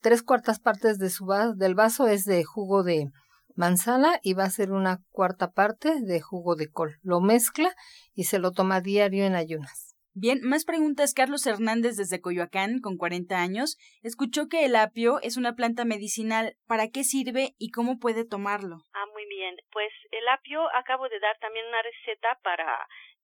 Tres 0.00 0.24
cuartas 0.24 0.58
partes 0.58 0.98
de 0.98 1.08
su 1.08 1.28
del 1.54 1.76
vaso 1.76 2.08
es 2.08 2.24
de 2.24 2.42
jugo 2.42 2.82
de 2.82 3.12
manzana 3.54 4.18
y 4.24 4.34
va 4.34 4.42
a 4.42 4.50
ser 4.50 4.72
una 4.72 5.00
cuarta 5.12 5.52
parte 5.52 6.00
de 6.00 6.20
jugo 6.20 6.56
de 6.56 6.68
col. 6.68 6.98
Lo 7.02 7.20
mezcla 7.20 7.76
y 8.12 8.24
se 8.24 8.40
lo 8.40 8.50
toma 8.50 8.80
diario 8.80 9.24
en 9.24 9.36
ayunas. 9.36 9.89
Bien, 10.12 10.40
más 10.42 10.64
preguntas. 10.64 11.14
Carlos 11.14 11.46
Hernández 11.46 11.96
desde 11.96 12.20
Coyoacán, 12.20 12.80
con 12.80 12.96
40 12.96 13.40
años, 13.40 13.78
escuchó 14.02 14.48
que 14.48 14.64
el 14.64 14.74
apio 14.74 15.20
es 15.22 15.36
una 15.36 15.54
planta 15.54 15.84
medicinal. 15.84 16.56
¿Para 16.66 16.88
qué 16.88 17.04
sirve 17.04 17.54
y 17.58 17.70
cómo 17.70 17.98
puede 17.98 18.24
tomarlo? 18.24 18.78
Ah, 18.92 19.06
muy 19.12 19.24
bien. 19.26 19.54
Pues 19.70 19.92
el 20.10 20.26
apio, 20.28 20.62
acabo 20.74 21.08
de 21.08 21.20
dar 21.20 21.38
también 21.38 21.64
una 21.66 21.82
receta 21.82 22.38
para 22.42 22.66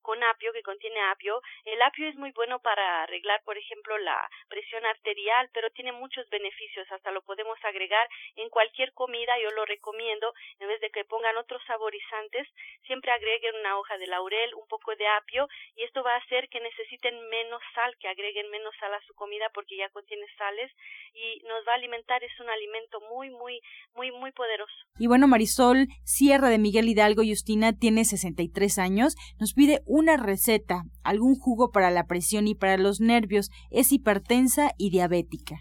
con 0.07 0.23
apio, 0.23 0.53
que 0.53 0.63
contiene 0.63 1.03
apio. 1.11 1.43
El 1.65 1.83
apio 1.83 2.09
es 2.09 2.15
muy 2.15 2.31
bueno 2.31 2.61
para 2.61 3.03
arreglar, 3.03 3.43
por 3.43 3.59
ejemplo, 3.59 3.99
la 3.99 4.31
presión 4.49 4.87
arterial, 4.87 5.51
pero 5.53 5.69
tiene 5.71 5.91
muchos 5.91 6.31
beneficios. 6.31 6.87
Hasta 6.93 7.11
lo 7.11 7.23
podemos 7.23 7.59
agregar 7.65 8.09
en 8.37 8.49
cualquier 8.49 8.93
comida. 8.93 9.35
Yo 9.43 9.51
lo 9.51 9.65
recomiendo. 9.65 10.33
En 10.61 10.69
vez 10.69 10.81
de 10.81 10.91
que 10.91 11.05
pongan 11.05 11.37
otros 11.39 11.61
saborizantes, 11.67 12.47
siempre 12.87 13.11
agreguen 13.11 13.57
una 13.57 13.79
hoja 13.79 13.99
de 13.99 14.07
laurel, 14.07 14.55
un 14.55 14.69
poco 14.69 14.95
de 14.95 15.09
apio, 15.09 15.49
y 15.75 15.83
esto 15.83 16.05
va 16.05 16.15
a 16.15 16.19
hacer 16.19 16.49
que 16.51 16.61
necesiten 16.61 17.29
menos 17.29 17.61
sal, 17.75 17.97
que 17.99 18.07
agreguen 18.07 18.49
menos 18.51 18.77
sal 18.79 18.95
a 18.95 19.03
su 19.09 19.15
comida 19.15 19.51
porque 19.53 19.77
ya 19.77 19.89
contiene 19.89 20.27
sales 20.39 20.71
y 21.15 21.43
nos 21.49 21.67
va 21.67 21.73
a 21.73 21.77
alimentar. 21.83 22.23
Es 22.23 22.39
un 22.39 22.49
alimento 22.49 23.01
muy, 23.11 23.31
muy, 23.31 23.61
muy, 23.97 24.13
muy 24.13 24.31
poderoso. 24.31 24.73
Y 25.01 25.09
bueno, 25.09 25.27
Marisol 25.27 25.89
Sierra 26.05 26.49
de 26.49 26.59
Miguel 26.59 26.89
Hidalgo 26.89 27.23
Justina 27.27 27.77
tiene 27.77 28.05
63 28.05 28.79
años. 28.79 29.17
Nos 29.41 29.53
pide 29.53 29.81
una 29.97 30.19
receta, 30.19 30.83
algún 31.03 31.37
jugo 31.37 31.71
para 31.71 31.91
la 31.91 32.05
presión 32.07 32.47
y 32.49 32.55
para 32.55 32.77
los 32.77 33.01
nervios, 33.01 33.51
es 33.71 33.93
hipertensa 33.93 34.73
y 34.77 34.91
diabética. 34.91 35.57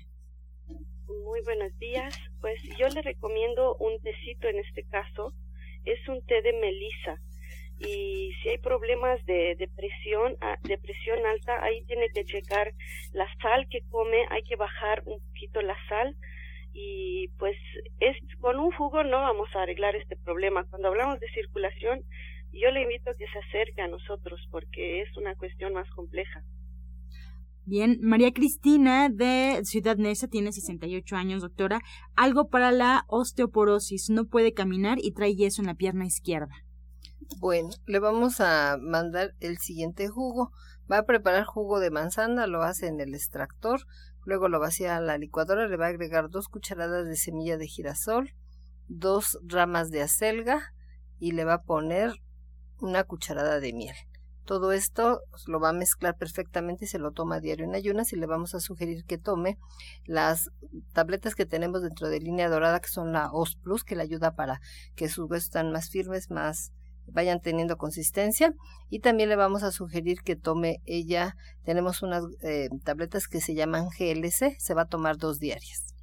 Muy 1.24 1.42
buenos 1.46 1.72
días, 1.80 2.14
pues 2.42 2.62
yo 2.78 2.90
le 2.90 3.02
recomiendo 3.02 3.78
un 3.78 3.98
tecito 4.02 4.50
en 4.50 4.60
este 4.60 4.84
caso, 4.90 5.32
es 5.86 6.06
un 6.10 6.22
té 6.26 6.42
de 6.42 6.52
melisa. 6.52 7.22
Y 7.80 8.34
si 8.42 8.50
hay 8.50 8.58
problemas 8.58 9.26
de 9.26 9.56
depresión, 9.56 10.36
ah, 10.42 10.58
de 10.64 10.78
presión 10.80 11.26
alta, 11.26 11.64
ahí 11.64 11.86
tiene 11.86 12.10
que 12.14 12.26
checar 12.26 12.74
la 13.14 13.28
sal 13.42 13.68
que 13.70 13.84
come, 13.90 14.26
hay 14.32 14.44
que 14.44 14.58
bajar 14.58 15.04
un 15.06 15.20
poquito 15.28 15.62
la 15.62 15.78
sal. 15.88 16.14
Y 16.74 17.30
pues 17.40 17.56
es 18.02 18.18
con 18.40 18.60
un 18.60 18.72
jugo 18.72 19.04
no 19.06 19.22
vamos 19.22 19.48
a 19.56 19.62
arreglar 19.62 19.96
este 19.96 20.18
problema. 20.18 20.66
Cuando 20.70 20.90
hablamos 20.90 21.22
de 21.22 21.30
circulación, 21.30 22.04
yo 22.62 22.72
le 22.72 22.84
invito 22.84 23.10
a 23.10 23.16
que 23.16 23.26
se 23.28 23.40
acerque 23.40 23.82
a 23.82 23.88
nosotros 23.88 24.40
porque 24.52 25.02
es 25.02 25.18
una 25.18 25.36
cuestión 25.36 25.74
más 25.74 25.90
compleja. 25.92 26.44
Bien, 27.68 27.98
María 28.02 28.32
Cristina 28.32 29.10
de 29.10 29.62
Ciudad 29.64 29.98
Neza 29.98 30.28
tiene 30.28 30.52
68 30.52 31.16
años, 31.16 31.42
doctora. 31.42 31.80
Algo 32.16 32.48
para 32.50 32.72
la 32.72 33.06
osteoporosis, 33.08 34.12
no 34.12 34.26
puede 34.26 34.54
caminar 34.54 35.00
y 35.02 35.14
trae 35.14 35.36
yeso 35.36 35.64
en 35.64 35.68
la 35.68 35.74
pierna 35.74 36.06
izquierda. 36.06 36.54
Bueno, 37.40 37.70
le 37.88 38.00
vamos 38.00 38.40
a 38.40 38.78
mandar 38.80 39.34
el 39.40 39.58
siguiente 39.58 40.08
jugo. 40.08 40.52
Va 40.92 41.00
a 41.00 41.06
preparar 41.06 41.46
jugo 41.46 41.80
de 41.80 41.90
manzana, 41.90 42.46
lo 42.46 42.62
hace 42.62 42.86
en 42.86 43.00
el 43.00 43.16
extractor, 43.16 43.82
luego 44.24 44.48
lo 44.48 44.60
vacía 44.60 44.96
a 44.96 45.02
la 45.02 45.18
licuadora, 45.18 45.68
le 45.68 45.78
va 45.78 45.88
a 45.88 45.90
agregar 45.90 46.30
dos 46.30 46.48
cucharadas 46.48 47.08
de 47.08 47.16
semilla 47.16 47.58
de 47.58 47.66
girasol, 47.66 48.30
dos 48.88 49.40
ramas 49.44 49.90
de 49.90 50.04
acelga 50.04 50.62
y 51.18 51.32
le 51.32 51.46
va 51.46 51.56
a 51.56 51.64
poner 51.64 52.12
una 52.80 53.04
cucharada 53.04 53.60
de 53.60 53.74
miel. 53.74 53.96
Todo 54.46 54.74
esto 54.74 55.22
lo 55.48 55.60
va 55.60 55.70
a 55.70 55.74
mezclar 55.74 56.18
perfectamente 56.18 56.86
se 56.86 57.00
lo 57.00 57.12
toma 57.12 57.38
a 57.38 57.40
diario 57.40 57.66
en 57.66 57.74
ayunas 57.74 58.14
y 58.14 58.16
le 58.16 58.28
vamos 58.28 58.54
a 58.54 58.60
sugerir 58.60 59.04
que 59.06 59.18
tome 59.18 59.58
las 60.06 60.52
tabletas 60.94 61.34
que 61.34 61.48
tenemos 61.48 61.82
dentro 61.82 62.10
de 62.10 62.20
línea 62.20 62.48
dorada 62.48 62.80
que 62.80 62.90
son 62.90 63.12
la 63.12 63.32
OS 63.32 63.56
Plus 63.56 63.84
que 63.84 63.96
le 63.96 64.04
ayuda 64.04 64.36
para 64.36 64.62
que 64.96 65.10
sus 65.10 65.30
huesos 65.30 65.48
estén 65.48 65.72
más 65.72 65.90
firmes, 65.90 66.30
más 66.30 66.72
vayan 67.08 67.42
teniendo 67.42 67.78
consistencia 67.78 68.54
y 68.90 69.00
también 69.00 69.30
le 69.30 69.36
vamos 69.36 69.64
a 69.64 69.72
sugerir 69.72 70.22
que 70.22 70.36
tome 70.36 70.82
ella, 70.86 71.36
tenemos 71.64 72.04
unas 72.04 72.24
eh, 72.42 72.70
tabletas 72.84 73.28
que 73.28 73.42
se 73.42 73.56
llaman 73.56 73.88
GLC, 73.90 74.60
se 74.60 74.74
va 74.76 74.84
a 74.84 74.90
tomar 74.90 75.18
dos 75.18 75.40
diarias. 75.40 75.95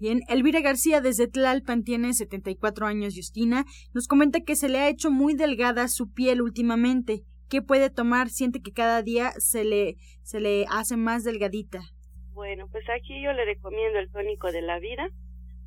Bien, 0.00 0.20
Elvira 0.28 0.62
García 0.62 1.02
desde 1.02 1.28
Tlalpan 1.28 1.84
tiene 1.84 2.14
74 2.14 2.86
años, 2.86 3.12
Justina, 3.14 3.66
nos 3.92 4.08
comenta 4.08 4.40
que 4.40 4.56
se 4.56 4.70
le 4.70 4.78
ha 4.78 4.88
hecho 4.88 5.10
muy 5.10 5.34
delgada 5.34 5.88
su 5.88 6.10
piel 6.10 6.40
últimamente. 6.40 7.20
¿Qué 7.50 7.60
puede 7.60 7.90
tomar? 7.90 8.30
Siente 8.30 8.62
que 8.62 8.72
cada 8.72 9.02
día 9.02 9.32
se 9.32 9.62
le, 9.62 9.96
se 10.22 10.40
le 10.40 10.64
hace 10.70 10.96
más 10.96 11.22
delgadita. 11.22 11.80
Bueno, 12.32 12.66
pues 12.72 12.88
aquí 12.88 13.22
yo 13.22 13.34
le 13.34 13.44
recomiendo 13.44 13.98
el 13.98 14.10
tónico 14.10 14.50
de 14.50 14.62
la 14.62 14.78
vida, 14.78 15.10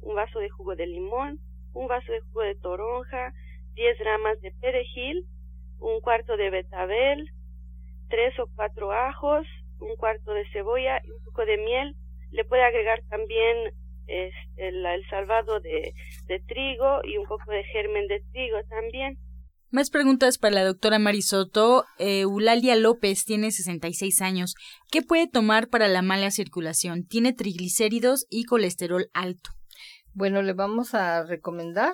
un 0.01 0.15
vaso 0.15 0.39
de 0.39 0.49
jugo 0.49 0.75
de 0.75 0.87
limón, 0.87 1.37
un 1.73 1.87
vaso 1.87 2.11
de 2.11 2.21
jugo 2.21 2.41
de 2.41 2.55
toronja, 2.55 3.33
10 3.75 3.99
ramas 3.99 4.41
de 4.41 4.51
perejil, 4.59 5.27
un 5.77 6.01
cuarto 6.01 6.37
de 6.37 6.49
betabel, 6.49 7.29
tres 8.09 8.33
o 8.39 8.49
cuatro 8.55 8.93
ajos, 8.93 9.45
un 9.79 9.95
cuarto 9.95 10.33
de 10.33 10.49
cebolla 10.51 10.99
y 11.05 11.11
un 11.11 11.23
poco 11.23 11.45
de 11.45 11.57
miel. 11.57 11.95
Le 12.31 12.45
puede 12.45 12.63
agregar 12.63 12.99
también 13.09 13.75
es 14.07 14.33
el, 14.57 14.83
salvado 15.09 15.59
de, 15.59 15.93
trigo 16.47 17.01
y 17.03 17.17
un 17.17 17.25
poco 17.27 17.51
de 17.51 17.63
germen 17.65 18.07
de 18.07 18.21
trigo 18.31 18.57
también. 18.69 19.17
Más 19.71 19.89
preguntas 19.89 20.37
para 20.37 20.53
la 20.53 20.65
doctora 20.65 20.99
Marisoto. 20.99 21.85
Eh, 21.97 22.21
Eulalia 22.21 22.75
López 22.75 23.25
tiene 23.25 23.49
66 23.49 24.21
años. 24.21 24.53
¿Qué 24.91 25.01
puede 25.01 25.27
tomar 25.27 25.67
para 25.67 25.87
la 25.87 26.03
mala 26.03 26.29
circulación? 26.29 27.07
Tiene 27.07 27.33
triglicéridos 27.33 28.27
y 28.29 28.43
colesterol 28.43 29.09
alto. 29.13 29.49
Bueno, 30.13 30.43
le 30.43 30.53
vamos 30.53 30.93
a 30.93 31.23
recomendar 31.23 31.93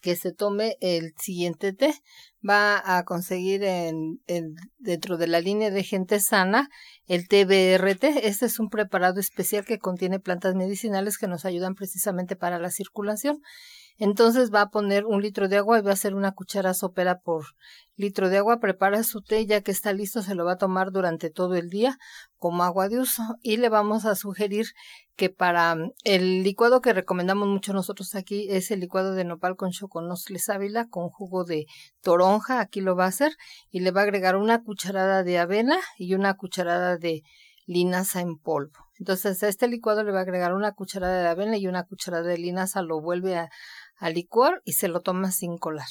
que 0.00 0.16
se 0.16 0.32
tome 0.32 0.76
el 0.80 1.14
siguiente 1.18 1.72
té. 1.72 1.94
Va 2.48 2.82
a 2.96 3.04
conseguir 3.04 3.64
en, 3.64 4.20
dentro 4.78 5.16
de 5.16 5.26
la 5.26 5.40
línea 5.40 5.70
de 5.70 5.82
gente 5.82 6.20
sana 6.20 6.68
el 7.06 7.28
TBRT. 7.28 8.04
Este 8.22 8.46
es 8.46 8.58
un 8.60 8.68
preparado 8.68 9.20
especial 9.20 9.64
que 9.64 9.78
contiene 9.78 10.20
plantas 10.20 10.54
medicinales 10.54 11.18
que 11.18 11.28
nos 11.28 11.44
ayudan 11.44 11.74
precisamente 11.74 12.36
para 12.36 12.58
la 12.58 12.70
circulación. 12.70 13.40
Entonces 13.98 14.52
va 14.52 14.62
a 14.62 14.70
poner 14.70 15.06
un 15.06 15.22
litro 15.22 15.48
de 15.48 15.56
agua 15.56 15.78
y 15.78 15.82
va 15.82 15.90
a 15.90 15.94
hacer 15.94 16.14
una 16.14 16.32
cuchara 16.32 16.74
sopera 16.74 17.20
por 17.20 17.46
litro 17.96 18.28
de 18.28 18.38
agua. 18.38 18.60
Prepara 18.60 19.02
su 19.02 19.22
té, 19.22 19.46
ya 19.46 19.62
que 19.62 19.70
está 19.70 19.92
listo, 19.92 20.22
se 20.22 20.34
lo 20.34 20.44
va 20.44 20.52
a 20.52 20.58
tomar 20.58 20.92
durante 20.92 21.30
todo 21.30 21.54
el 21.54 21.70
día 21.70 21.96
como 22.36 22.62
agua 22.62 22.88
de 22.88 23.00
uso. 23.00 23.22
Y 23.42 23.56
le 23.56 23.68
vamos 23.68 24.04
a 24.04 24.14
sugerir 24.14 24.66
que 25.16 25.30
para 25.30 25.74
mm, 25.74 25.92
el 26.04 26.42
licuado 26.42 26.80
que 26.80 26.92
recomendamos 26.92 27.48
mucho 27.48 27.72
nosotros 27.72 28.14
aquí 28.14 28.48
es 28.50 28.70
el 28.70 28.80
licuado 28.80 29.14
de 29.14 29.24
nopal 29.24 29.56
con 29.56 29.70
choconosle 29.70 30.38
sábila 30.38 30.86
con 30.88 31.08
jugo 31.08 31.44
de 31.44 31.66
toronja. 32.02 32.60
Aquí 32.60 32.82
lo 32.82 32.96
va 32.96 33.04
a 33.04 33.08
hacer 33.08 33.32
y 33.70 33.80
le 33.80 33.92
va 33.92 34.02
a 34.02 34.04
agregar 34.04 34.36
una 34.36 34.62
cucharada 34.62 35.22
de 35.22 35.38
avena 35.38 35.78
y 35.96 36.14
una 36.14 36.34
cucharada 36.34 36.98
de 36.98 37.22
linaza 37.66 38.20
en 38.20 38.38
polvo. 38.38 38.86
Entonces 38.98 39.42
a 39.42 39.48
este 39.48 39.68
licuado 39.68 40.04
le 40.04 40.12
va 40.12 40.20
a 40.20 40.22
agregar 40.22 40.54
una 40.54 40.72
cucharada 40.72 41.22
de 41.22 41.28
avena 41.28 41.56
y 41.58 41.66
una 41.66 41.84
cucharada 41.84 42.24
de 42.24 42.38
linaza, 42.38 42.80
lo 42.82 43.00
vuelve 43.00 43.36
a, 43.36 43.50
a 43.96 44.10
licuar 44.10 44.62
y 44.64 44.72
se 44.74 44.88
lo 44.88 45.00
toma 45.02 45.30
sin 45.32 45.58
colar. 45.58 45.88